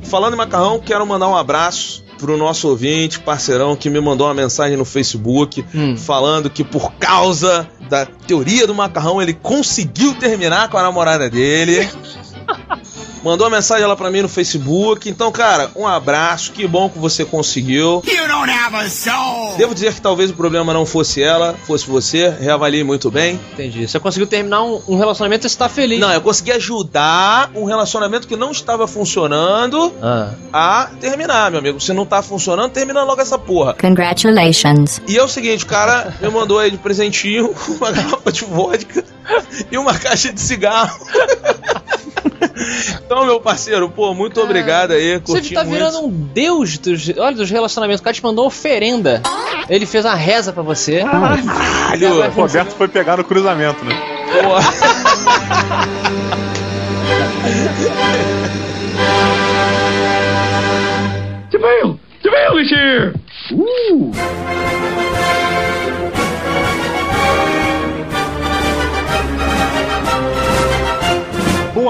[0.03, 4.33] Falando em macarrão, quero mandar um abraço pro nosso ouvinte, parceirão, que me mandou uma
[4.33, 5.97] mensagem no Facebook Hum.
[5.97, 11.87] falando que por causa da teoria do macarrão, ele conseguiu terminar com a namorada dele.
[13.25, 15.09] Mandou uma mensagem lá pra mim no Facebook.
[15.09, 16.51] Então, cara, um abraço.
[16.51, 18.03] Que bom que você conseguiu.
[18.05, 19.55] You don't have a soul!
[19.57, 22.29] Devo dizer que talvez o problema não fosse ela, fosse você.
[22.29, 23.39] Reavaliei muito bem.
[23.53, 23.87] Entendi.
[23.87, 25.99] Você conseguiu terminar um, um relacionamento e você tá feliz.
[25.99, 30.29] Não, eu consegui ajudar um relacionamento que não estava funcionando Ah.
[30.53, 31.79] a terminar, meu amigo.
[31.81, 33.73] Se não tá funcionando, termina logo essa porra.
[33.73, 35.01] Congratulations.
[35.07, 39.03] E é o seguinte, o cara me mandou aí de presentinho uma garrafa de vodka
[39.71, 40.95] e uma caixa de cigarro.
[43.05, 45.19] Então, meu parceiro, pô, muito obrigado aí.
[45.19, 45.73] Você tá muito.
[45.73, 48.01] virando um deus dos, olha, dos relacionamentos.
[48.01, 49.21] O cara te mandou oferenda.
[49.69, 51.01] Ele fez uma reza pra você.
[51.03, 51.43] Caralho.
[52.27, 53.95] O Roberto foi pegar no cruzamento, né?
[61.51, 61.99] DeVille!
[62.23, 63.13] DeVille is here!
[63.51, 64.11] Ooh!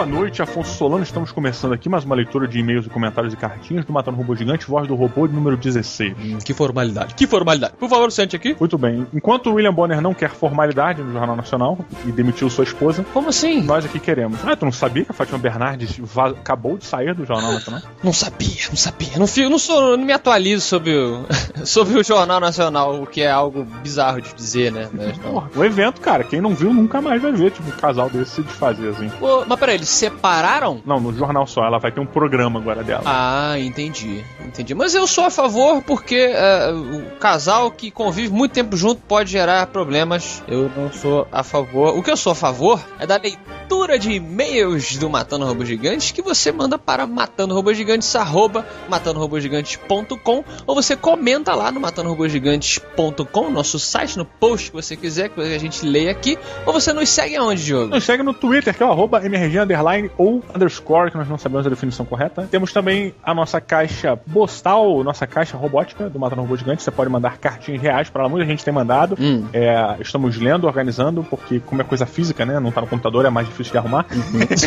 [0.05, 1.01] Boa noite, Afonso Solano.
[1.01, 4.35] Estamos começando aqui mais uma leitura de e-mails e comentários e cartinhas do Matando Robô
[4.35, 6.43] Gigante, voz do robô número 16.
[6.43, 7.15] Que formalidade.
[7.15, 7.73] Que formalidade.
[7.79, 8.55] Por favor, sente aqui.
[8.59, 9.07] Muito bem.
[9.11, 13.29] Enquanto o William Bonner não quer formalidade no Jornal Nacional e demitiu sua esposa, Como
[13.29, 13.63] assim?
[13.63, 14.37] nós aqui queremos.
[14.45, 15.99] Ah, tu não sabia que a Fátima Bernardes
[16.39, 17.81] acabou de sair do Jornal Nacional?
[18.03, 19.17] Não sabia, não sabia.
[19.17, 21.25] Não, fico, não, sou, não me atualizo sobre o,
[21.65, 24.87] sobre o Jornal Nacional, o que é algo bizarro de dizer, né?
[24.93, 25.17] Mas.
[25.17, 28.35] Porra, o evento, cara, quem não viu nunca mais vai ver, tipo, um casal desse
[28.35, 29.09] se desfazer assim.
[29.19, 30.81] Pô, mas peraí, eles separaram?
[30.85, 33.03] Não, no jornal só, ela vai ter um programa agora dela.
[33.05, 34.23] Ah, entendi.
[34.45, 34.73] Entendi.
[34.73, 39.31] Mas eu sou a favor porque é, o casal que convive muito tempo junto pode
[39.31, 40.43] gerar problemas.
[40.47, 41.97] Eu não sou a favor.
[41.97, 46.11] O que eu sou a favor é da leitura de e-mails do Matando Robôs Gigantes
[46.11, 54.17] que você manda para matandorobôsgigantes, arroba matandorobôsgigantes.com ou você comenta lá no matandorobôsgigantes.com, nosso site,
[54.17, 57.63] no post que você quiser, que a gente leia aqui, ou você nos segue aonde,
[57.63, 57.87] Diogo?
[57.87, 61.37] Nos segue no Twitter, que é o arroba MRG underline ou underscore, que nós não
[61.37, 62.47] sabemos a definição correta.
[62.49, 66.83] Temos também a nossa caixa postal, nossa caixa robótica do Matando Robô Gigante.
[66.83, 68.29] Você pode mandar cartinhas reais para lá.
[68.29, 69.15] Muita gente tem mandado.
[69.19, 69.47] Hum.
[69.53, 72.59] É, estamos lendo, organizando, porque como é coisa física, né?
[72.59, 74.05] Não tá no computador, é mais difícil de arrumar.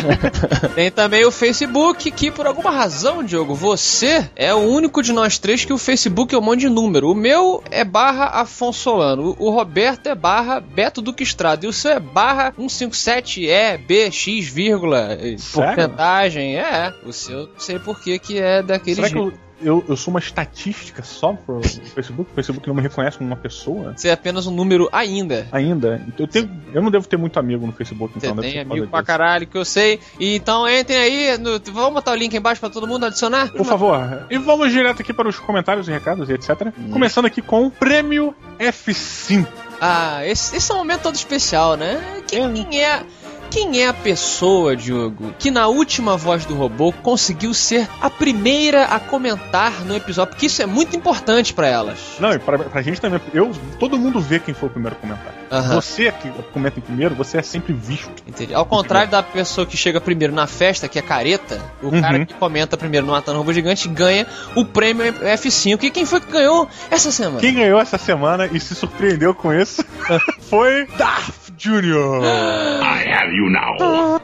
[0.75, 5.37] Tem também o Facebook, que por alguma razão, Diogo, você é o único de nós
[5.37, 7.11] três que o Facebook é um monte de número.
[7.11, 11.73] O meu é barra Afonso Solano, o Roberto é barra Beto Duque Estrada, e o
[11.73, 15.75] seu é barra 157E, B, X, vírgula, eh, Sério?
[15.75, 16.55] porcentagem.
[16.57, 19.33] É, o seu não sei por que que é daquele Será que jeito.
[19.33, 22.31] eu, eu, eu sou uma estatística só pro Facebook?
[22.31, 23.93] O Facebook não me reconhece como uma pessoa?
[23.95, 25.47] Você é apenas um número ainda.
[25.51, 26.01] Ainda?
[26.17, 28.87] Eu, tenho, eu não devo ter muito amigo no Facebook, Você então deve tem amigo
[28.87, 29.07] pra disso.
[29.07, 29.99] caralho que eu sei.
[30.19, 33.51] E então entrem aí, no- vamos botar o link aí embaixo pra todo mundo adicionar?
[33.51, 34.25] Por favor.
[34.29, 36.67] E vamos direto aqui para os comentários e recados e etc.
[36.77, 36.91] Hum.
[36.91, 39.45] Começando aqui com o Prêmio F5.
[39.81, 42.01] Ah, esse, esse é um momento todo especial, né?
[42.27, 43.01] Quem, quem é.
[43.49, 48.85] Quem é a pessoa, Diogo, que na última voz do robô conseguiu ser a primeira
[48.85, 50.33] a comentar no episódio?
[50.33, 51.97] Porque isso é muito importante pra elas.
[52.19, 53.19] Não, e pra, pra gente também.
[53.33, 55.33] Eu, todo mundo vê quem foi o primeiro a comentar.
[55.51, 55.75] Aham.
[55.81, 58.11] Você que comenta em primeiro, você é sempre visto.
[58.27, 58.53] Entendi.
[58.53, 62.01] Ao contrário da pessoa que chega primeiro na festa, que é careta, o Uhum.
[62.01, 65.83] cara que comenta primeiro no Matando Robô Gigante ganha o prêmio F5.
[65.83, 67.39] E quem foi que ganhou essa semana?
[67.39, 69.83] Quem ganhou essa semana e se surpreendeu com isso
[70.49, 72.23] foi Darth Jr.
[72.23, 74.19] I have you now.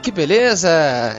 [0.00, 0.68] Que beleza!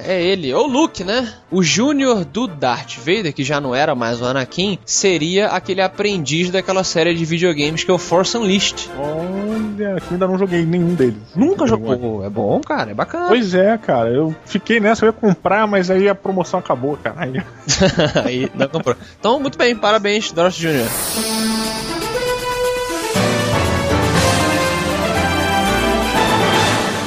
[0.06, 1.34] É ele, ou Luke, né?
[1.50, 6.52] O Júnior do Darth Vader, que já não era mais o Anakin, seria aquele aprendiz
[6.52, 8.90] daquela série de videogames que é o Force Unleashed.
[8.98, 11.18] Olha, que ainda não joguei nenhum deles.
[11.36, 12.24] Nunca jogou?
[12.24, 13.28] É bom, cara, é bacana.
[13.28, 14.10] Pois é, cara.
[14.10, 17.16] Eu fiquei nessa, eu ia comprar, mas aí a promoção acabou, cara.
[17.18, 17.42] Aí...
[18.24, 18.96] Aí não comprou.
[19.20, 21.55] Então, muito bem, parabéns, Darth Jr.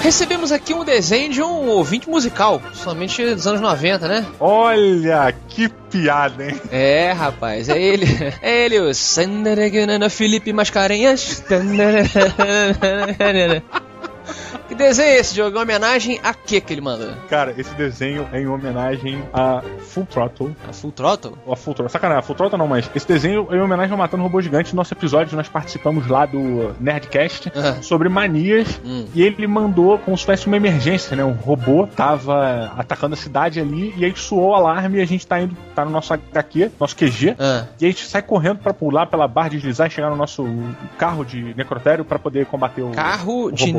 [0.09, 4.27] Recebemos aqui um desenho de um ouvinte musical, somente dos anos 90, né?
[4.41, 6.59] Olha, que piada, hein?
[6.73, 8.07] É, rapaz, é ele.
[8.41, 8.95] É ele, o
[10.09, 11.45] Felipe Mascarenhas.
[14.69, 15.57] Que desenho é esse, Diogo?
[15.57, 17.17] Uma homenagem a que que ele manda?
[17.31, 20.55] Cara, esse desenho é em homenagem a Full Throttle.
[20.69, 21.39] A Full Throttle?
[21.51, 21.89] A Full Throttle.
[21.89, 24.77] Sacanagem, a Full Throttle não, mas esse desenho é em homenagem ao Matando Robô Gigante.
[24.77, 27.51] Nosso episódio, nós participamos lá do Nerdcast
[27.81, 28.79] sobre manias.
[28.85, 29.07] Hum.
[29.15, 31.25] E ele mandou como se fosse uma emergência, né?
[31.25, 35.27] Um robô tava atacando a cidade ali e aí soou o alarme e a gente
[35.27, 37.37] tá indo, tá no nosso HQ, nosso QG.
[37.39, 37.65] Ah.
[37.81, 40.47] E a gente sai correndo pra pular pela barra, deslizar e chegar no nosso
[40.99, 42.91] carro de necrotério pra poder combater o.
[42.91, 43.79] Carro o de robô.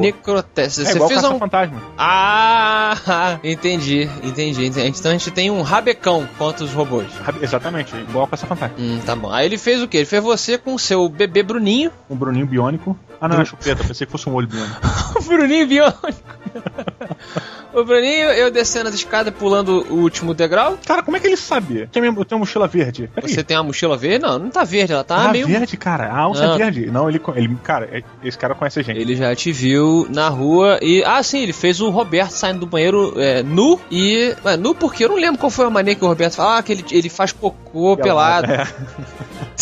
[0.84, 1.04] Necrotério.
[1.06, 1.39] É Você fez um.
[1.39, 1.82] fantasma.
[1.98, 3.39] Ah!
[3.44, 5.00] Entendi, entendi, entendi.
[5.00, 7.08] Então a gente tem um rabecão contra os robôs.
[7.42, 8.75] Exatamente, igual caça fantasma.
[8.80, 9.32] Hum, tá bom.
[9.32, 9.98] Aí ele fez o quê?
[9.98, 11.92] Ele fez você com o seu bebê Bruninho.
[12.10, 12.98] Um Bruninho biônico.
[13.21, 14.80] Ah, não, é chupeta, pensei que fosse um olho biônico.
[15.27, 16.00] Bruninho biônico.
[17.74, 20.78] o Bruninho, eu descendo as escadas, pulando o último degrau.
[20.86, 21.88] Cara, como é que ele sabia?
[21.92, 23.10] Tem eu tenho uma mochila verde.
[23.13, 23.32] Peraí.
[23.32, 24.26] Você tem uma mochila verde?
[24.26, 25.48] Não, não tá verde, ela tá ah, meio...
[25.48, 26.08] verde, cara.
[26.08, 26.86] A alça é verde.
[26.88, 27.56] Não, ele, ele...
[27.63, 29.00] Cara, é, esse cara conhece a gente.
[29.00, 31.04] Ele já te viu na rua e...
[31.04, 34.36] Ah, sim, ele fez o Roberto saindo do banheiro é, nu e...
[34.44, 36.54] É, nu porque eu não lembro qual foi a maneira que o Roberto falou.
[36.54, 38.52] Ah, que ele, ele faz cocô pelado.
[38.52, 38.67] É.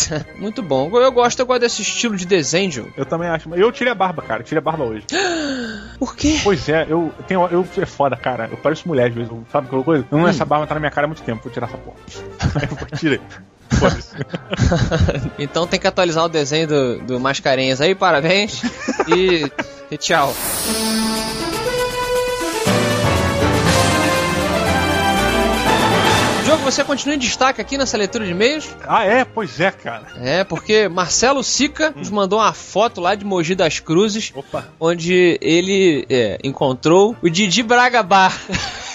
[0.38, 0.90] Muito bom.
[0.96, 2.92] Eu gosto, eu gosto desse estilo de desenho.
[2.96, 3.52] Eu também acho.
[3.54, 4.42] Eu tirei a barba, cara.
[4.42, 5.04] Tirei a barba hoje.
[5.98, 6.38] Por quê?
[6.42, 7.46] Pois é, eu tenho.
[7.48, 7.64] Eu
[7.98, 8.48] foda, cara.
[8.48, 9.30] Eu pareço mulher às vezes.
[9.50, 10.06] Sabe aquela coisa?
[10.08, 10.28] Não, hum.
[10.28, 11.42] essa barba tá na minha cara há muito tempo.
[11.42, 11.96] Vou tirar essa porra.
[12.54, 13.20] Aí eu tirei.
[15.38, 18.62] então tem que atualizar o desenho do, do Mascarenhas aí, parabéns.
[19.14, 19.50] e,
[19.90, 20.32] e tchau.
[26.48, 28.74] Diogo, você continua em destaque aqui nessa leitura de e-mails?
[28.86, 29.22] Ah, é?
[29.22, 30.06] Pois é, cara.
[30.16, 31.98] É, porque Marcelo Sica hum.
[31.98, 34.66] nos mandou uma foto lá de Mogi das Cruzes, Opa.
[34.80, 38.34] onde ele é, encontrou o Didi Braga Bar.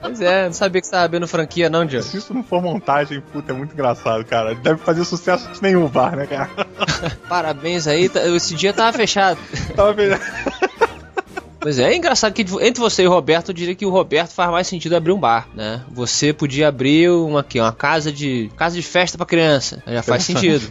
[0.00, 2.06] Pois é, não sabia que você tava vendo franquia, não, Diogo.
[2.06, 4.54] Se isso não for montagem, puta, é muito engraçado, cara.
[4.54, 6.50] Deve fazer sucesso nenhum bar, né, cara?
[7.26, 9.40] Parabéns aí, tá, esse dia tava fechado.
[9.74, 10.22] tava fechado.
[11.64, 14.32] Pois é, é engraçado que entre você e o Roberto, eu diria que o Roberto
[14.32, 15.82] faz mais sentido abrir um bar, né?
[15.90, 20.24] Você podia abrir uma, aqui, uma casa de casa de festa para criança, já faz
[20.24, 20.70] sentido.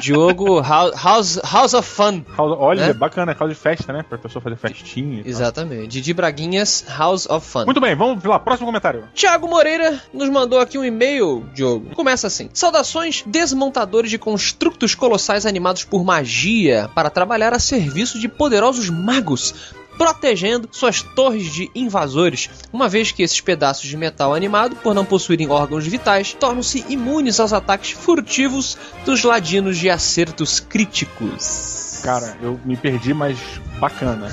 [0.00, 2.24] Diogo House, House of Fun.
[2.36, 2.92] House, olha, né?
[2.92, 4.02] bacana, casa de festa, né?
[4.02, 5.22] Pra pessoa fazer festinha.
[5.24, 5.86] Exatamente.
[5.86, 7.64] Didi Braguinhas, House of Fun.
[7.64, 9.04] Muito bem, vamos lá, próximo comentário.
[9.14, 11.94] Tiago Moreira nos mandou aqui um e-mail, Diogo.
[11.94, 18.28] Começa assim: Saudações, desmontadores de construtos colossais animados por magia para trabalhar a serviço de
[18.28, 19.72] poderosos magos
[20.02, 25.04] protegendo suas torres de invasores, uma vez que esses pedaços de metal animado, por não
[25.04, 32.00] possuírem órgãos vitais, tornam-se imunes aos ataques furtivos dos ladinos de acertos críticos.
[32.02, 33.38] Cara, eu me perdi, mas
[33.78, 34.28] bacana.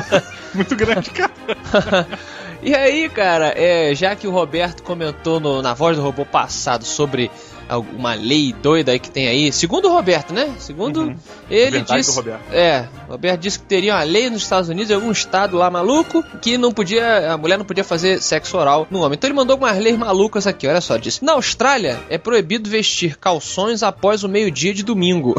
[0.54, 1.30] Muito grande, cara.
[2.62, 6.86] e aí, cara, é, já que o Roberto comentou no, na voz do robô passado
[6.86, 7.30] sobre
[7.78, 9.52] uma lei doida aí que tem aí.
[9.52, 10.52] Segundo o Roberto, né?
[10.58, 11.16] Segundo uhum.
[11.48, 12.14] ele disse.
[12.14, 12.52] Roberto.
[12.52, 15.70] É, o Roberto disse que teria uma lei nos Estados Unidos, em algum estado lá
[15.70, 17.32] maluco, que não podia.
[17.32, 19.16] A mulher não podia fazer sexo oral no homem.
[19.16, 20.96] Então ele mandou algumas leis malucas aqui, olha só.
[20.96, 25.34] Disse: Na Austrália é proibido vestir calções após o meio-dia de domingo.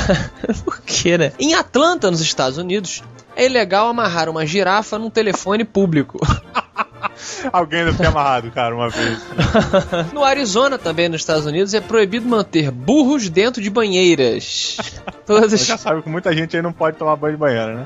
[0.64, 1.32] Por quê, né?
[1.38, 3.02] Em Atlanta, nos Estados Unidos,
[3.36, 6.18] é ilegal amarrar uma girafa num telefone público.
[7.52, 9.18] Alguém deve ter amarrado, cara, uma vez.
[10.12, 14.76] no Arizona, também nos Estados Unidos, é proibido manter burros dentro de banheiras.
[15.26, 15.52] Todas...
[15.52, 17.84] Você já sabe que muita gente aí não pode tomar banho de banheira, né?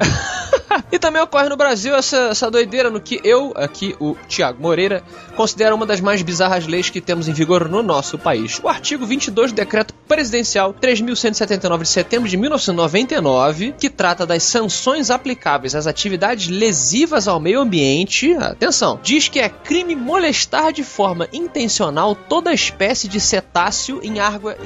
[0.90, 5.02] e também ocorre no Brasil essa, essa doideira no que eu, aqui, o Tiago Moreira,
[5.36, 8.60] considero uma das mais bizarras leis que temos em vigor no nosso país.
[8.62, 15.10] O artigo 22 do Decreto Presidencial 3179 de setembro de 1999, que trata das sanções
[15.10, 21.28] aplicáveis às atividades lesivas ao meio ambiente, atenção, diz que é crime molestar de forma
[21.32, 24.14] intencional toda espécie de cetáceo em,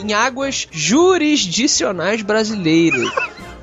[0.03, 3.09] em águas jurisdicionais brasileiras.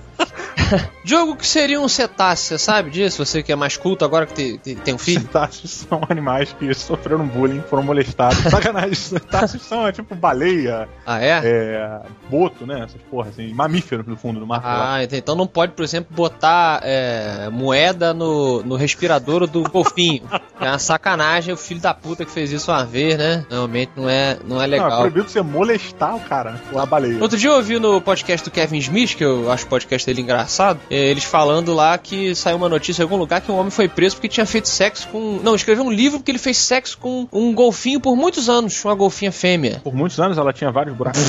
[1.04, 3.24] Jogo que seria um cetáceo, sabe disso?
[3.24, 5.22] Você que é mais culto agora que tem, tem, tem um filho?
[5.22, 8.38] Cetáceos são animais que sofreram bullying, foram molestados.
[8.50, 10.88] Sacanagem, cetáceos são é, tipo baleia.
[11.06, 11.42] Ah, é?
[11.44, 12.02] é?
[12.30, 12.84] Boto, né?
[12.84, 13.54] Essas porras assim.
[13.54, 14.62] Mamífero no fundo do mar.
[14.64, 20.24] Ah, então não pode, por exemplo, botar é, moeda no, no respirador do golfinho.
[20.60, 23.46] é uma sacanagem o filho da puta que fez isso uma vez, né?
[23.50, 24.90] Realmente não é, não é legal.
[24.90, 27.22] Não, é proibido você molestar o cara a baleia.
[27.22, 30.22] Outro dia eu ouvi no podcast do Kevin Smith, que eu acho o podcast dele
[30.22, 30.45] engraçado,
[30.90, 33.88] é, eles falando lá que saiu uma notícia em algum lugar que um homem foi
[33.88, 35.40] preso porque tinha feito sexo com.
[35.44, 38.96] Não, escreveu um livro porque ele fez sexo com um golfinho por muitos anos, uma
[38.96, 39.82] golfinha fêmea.
[39.84, 41.22] Por muitos anos ela tinha vários buracos.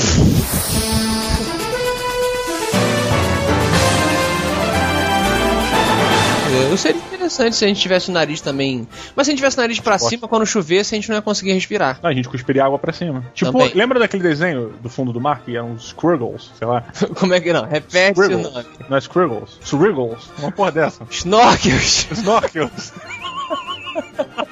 [6.76, 8.86] Eu seria interessante se a gente tivesse o nariz também.
[9.16, 11.22] Mas se a gente tivesse o nariz pra cima, quando chovesse, a gente não ia
[11.22, 11.98] conseguir respirar.
[12.02, 13.24] a gente cuspiria água pra cima.
[13.32, 13.72] Tipo, também.
[13.74, 16.84] lembra daquele desenho do fundo do mar que eram uns Squirgles, sei lá?
[17.16, 17.64] Como é que não?
[17.64, 18.46] Repete Squirgles.
[18.46, 18.66] o nome.
[18.90, 19.58] Não é Squirgles?
[19.64, 20.30] Squirgles.
[20.38, 21.06] Uma porra dessa.
[21.10, 22.08] Snorkels.
[22.10, 22.92] Snorkels.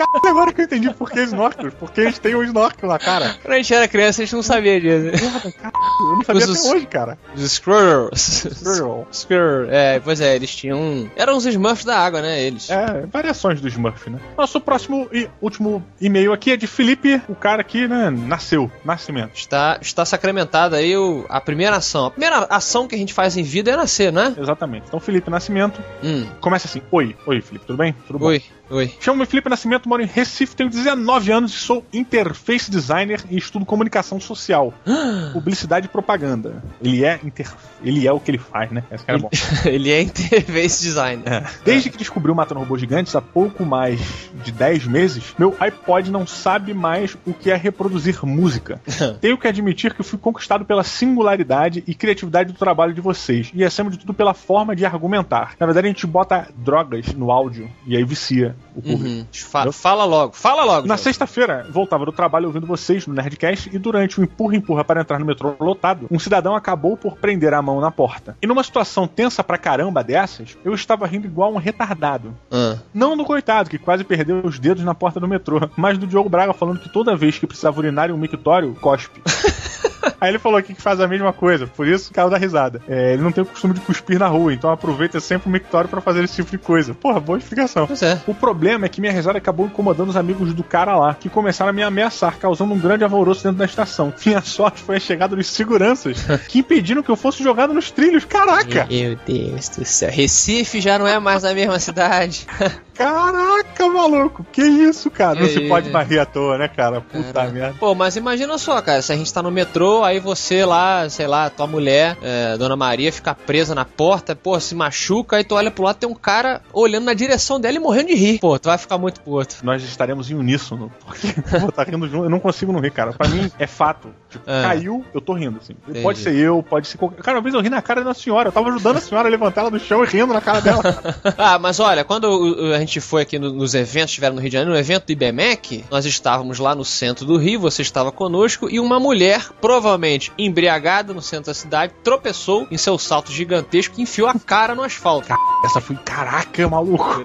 [0.00, 1.70] Cara, agora que eu entendi por que snorkel.
[1.72, 3.36] Porque eles têm um snorkel na cara.
[3.42, 5.52] Quando a gente era criança, a gente não sabia disso.
[5.60, 7.18] cara, eu não sabia os, até hoje, cara.
[7.34, 8.46] Os Squirrels.
[8.50, 9.06] Squirrel.
[9.12, 9.66] Squirrel.
[9.70, 11.10] É, pois é, eles tinham.
[11.14, 12.40] Eram os Smurfs da água, né?
[12.40, 12.70] Eles.
[12.70, 14.18] É, variações do Smurf, né?
[14.38, 19.34] Nosso próximo e último e-mail aqui é de Felipe, o cara que, né, nasceu, nascimento.
[19.34, 22.06] Está, está sacramentada aí o, a primeira ação.
[22.06, 24.34] A primeira ação que a gente faz em vida é nascer, né?
[24.38, 24.86] Exatamente.
[24.88, 26.26] Então, Felipe Nascimento hum.
[26.40, 27.94] começa assim: Oi, oi, Felipe, tudo bem?
[28.06, 28.26] Tudo bom?
[28.26, 28.42] Oi.
[28.70, 28.94] Oi.
[29.00, 33.66] Chamo-me Felipe Nascimento, moro em Recife, tenho 19 anos e sou interface designer e estudo
[33.66, 34.72] comunicação social,
[35.32, 36.62] publicidade propaganda.
[36.80, 37.52] Ele é inter...
[37.82, 38.84] ele é o que ele faz, né?
[38.92, 39.28] Esse cara é bom.
[39.66, 41.24] ele é interface design.
[41.26, 41.44] É.
[41.64, 44.00] Desde que descobriu Matando Robôs Gigantes, há pouco mais
[44.44, 48.80] de 10 meses, meu iPod não sabe mais o que é reproduzir música.
[49.20, 53.50] Tenho que admitir que fui conquistado pela singularidade e criatividade do trabalho de vocês.
[53.52, 55.56] E acima de tudo pela forma de argumentar.
[55.58, 59.04] Na verdade, a gente bota drogas no áudio e aí vicia o público.
[59.04, 59.26] Uhum.
[59.32, 60.86] Fa fala logo, fala logo.
[60.86, 65.18] Na sexta-feira, voltava do trabalho ouvindo vocês no Nerdcast e durante o empurra-empurra para entrar
[65.18, 68.36] no metrô lotado, um cidadão acabou por prender a mão na porta.
[68.40, 72.34] E numa situação tensa pra caramba dessas, eu estava rindo igual um retardado.
[72.50, 72.76] Ah.
[72.92, 76.28] Não do coitado, que quase perdeu os dedos na porta do metrô, mas do Diogo
[76.28, 79.20] Braga falando que toda vez que precisava urinar em um mictório, cospe.
[80.20, 82.80] Aí ele falou aqui que faz a mesma coisa, por isso caiu da risada.
[82.88, 85.88] É, ele não tem o costume de cuspir na rua, então aproveita sempre o mictório
[85.88, 86.94] para fazer esse tipo de coisa.
[86.94, 87.86] Porra, boa explicação.
[87.86, 88.20] Pois é.
[88.26, 91.70] O problema é que minha risada acabou incomodando os amigos do cara lá, que começaram
[91.70, 94.12] a me ameaçar, causando um grande alvoroço dentro da estação.
[94.24, 98.24] Minha sorte foi a chegada dos seguranças, que impediram que eu fosse jogado nos trilhos.
[98.24, 98.86] Caraca!
[98.88, 100.10] Meu Deus do céu.
[100.10, 102.46] Recife já não é mais a mesma cidade.
[103.00, 105.40] Caraca, maluco, que isso, cara?
[105.40, 107.00] Não se pode varrer à toa, né, cara?
[107.00, 107.50] Puta Caraca.
[107.52, 107.74] merda.
[107.80, 111.26] Pô, mas imagina só, cara, se a gente tá no metrô, aí você lá, sei
[111.26, 115.54] lá, tua mulher, é, Dona Maria, fica presa na porta, pô, se machuca, aí tu
[115.54, 118.38] olha pro lado, tem um cara olhando na direção dela e morrendo de rir.
[118.38, 119.56] Pô, tu vai ficar muito puto.
[119.62, 121.28] Nós estaremos em uníssono, porque
[121.58, 123.14] vou tá rindo junto, eu não consigo não rir, cara.
[123.14, 124.08] Pra mim é fato.
[124.28, 124.62] Tipo, Ah.
[124.62, 125.72] caiu, eu tô rindo, assim.
[125.88, 126.02] Entendi.
[126.02, 127.22] Pode ser eu, pode ser qualquer.
[127.22, 129.30] Cara, uma vez eu ri na cara da senhora, eu tava ajudando a senhora a
[129.30, 130.82] levantar ela do chão e rindo na cara dela.
[131.38, 134.54] ah, mas olha, quando a gente foi aqui no- nos eventos, estiveram no Rio de
[134.54, 138.70] Janeiro, no evento do IBMEC, nós estávamos lá no centro do Rio, você estava conosco,
[138.70, 144.02] e uma mulher, provavelmente embriagada no centro da cidade, tropeçou em seu salto gigantesco e
[144.04, 145.28] enfiou a cara no asfalto.
[145.62, 147.22] Essa foi, caraca, maluco.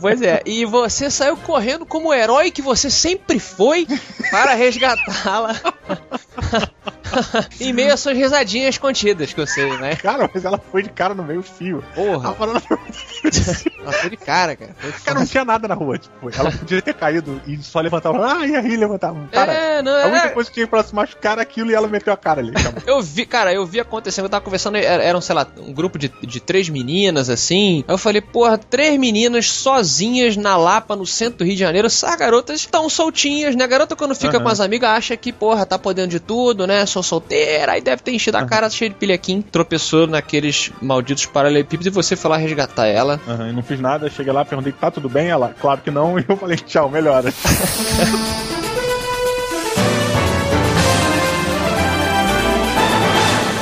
[0.00, 3.86] Pois é, e você saiu correndo como o herói que você sempre foi
[4.32, 5.54] para resgatá-la.
[7.60, 9.96] em meio às suas risadinhas contidas, que eu sei, né?
[9.96, 11.82] Cara, mas ela foi de cara no meio fio.
[11.94, 12.34] Porra.
[13.82, 14.74] Ela foi de cara, cara.
[14.78, 15.98] Foi Cara, não tinha nada na rua.
[15.98, 18.24] Tipo, ela podia ter caído e só levantava.
[18.24, 19.28] Ah, e aí levantava.
[19.32, 20.30] Cara, É, não, a única é.
[20.30, 22.50] coisa que tinha pra se machucar era aquilo e ela meteu a cara ali.
[22.56, 22.82] acabou.
[22.86, 25.98] Eu vi, cara, eu vi acontecendo, eu tava conversando, era- eram, sei lá, um grupo
[25.98, 27.84] de, de três meninas, assim.
[27.86, 31.86] Aí eu falei, porra, três meninas sozinhas na Lapa, no centro do Rio de Janeiro.
[31.86, 33.64] Essas garotas estão soltinhas, né?
[33.64, 34.42] A garota, quando fica Aham.
[34.44, 36.84] com as amigas, acha que, porra, tá podendo de tudo, né?
[36.98, 39.40] Sou solteira, aí deve ter enchido a cara cheia de pilhaquim.
[39.40, 43.20] Tropeçou naqueles malditos paralelepípedos e você foi lá resgatar ela.
[43.28, 45.28] Aham, e não fiz nada, cheguei lá, perguntei, tá tudo bem?
[45.28, 47.32] Ela, claro que não, e eu falei, tchau, melhora.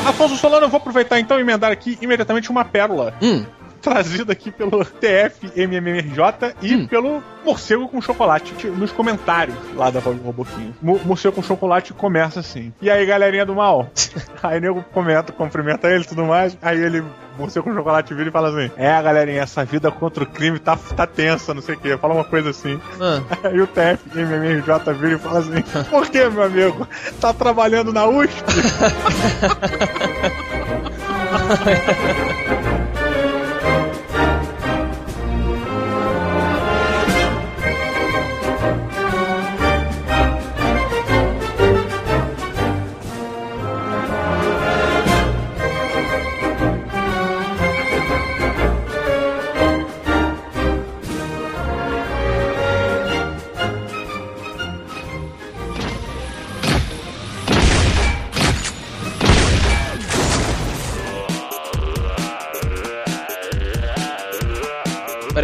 [0.07, 3.13] Afonso Solano, eu vou aproveitar então e emendar aqui imediatamente uma pérola.
[3.21, 3.45] Hum.
[3.87, 6.87] Trazida aqui pelo TFMMRJ e Hum.
[6.89, 10.75] pelo Morcego com Chocolate nos comentários lá da do Roboquinho.
[10.83, 12.73] Mo- Morcego com Chocolate começa assim.
[12.83, 13.89] E aí, galerinha do mal?
[14.43, 16.59] aí nego comenta, cumprimenta ele e tudo mais.
[16.61, 17.05] Aí ele,
[17.39, 20.77] Morcego com Chocolate, vira e fala assim: É, galerinha, essa vida contra o crime tá,
[20.77, 21.97] tá tensa, não sei o quê.
[21.97, 22.81] Fala uma coisa assim.
[23.01, 23.21] Ah.
[23.49, 26.89] Aí o TFMMRJ vira e fala assim: Por que, meu amigo?
[27.21, 28.43] Tá trabalhando na USP?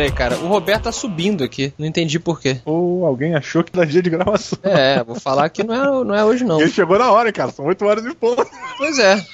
[0.03, 1.72] Peraí, cara, o Roberto tá subindo aqui.
[1.78, 2.61] Não entendi por quê.
[2.64, 4.59] Ou alguém achou que era dia de gravação.
[4.64, 6.61] É, vou falar que não é, não é hoje, não.
[6.61, 7.53] Ele chegou na hora, cara.
[7.53, 8.44] São 8 horas e pouco.
[8.76, 9.24] Pois é.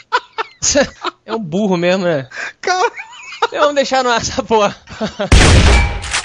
[1.25, 2.27] É um burro mesmo, né?
[2.61, 2.91] Cara.
[3.51, 4.77] Vamos deixar no ar essa porra.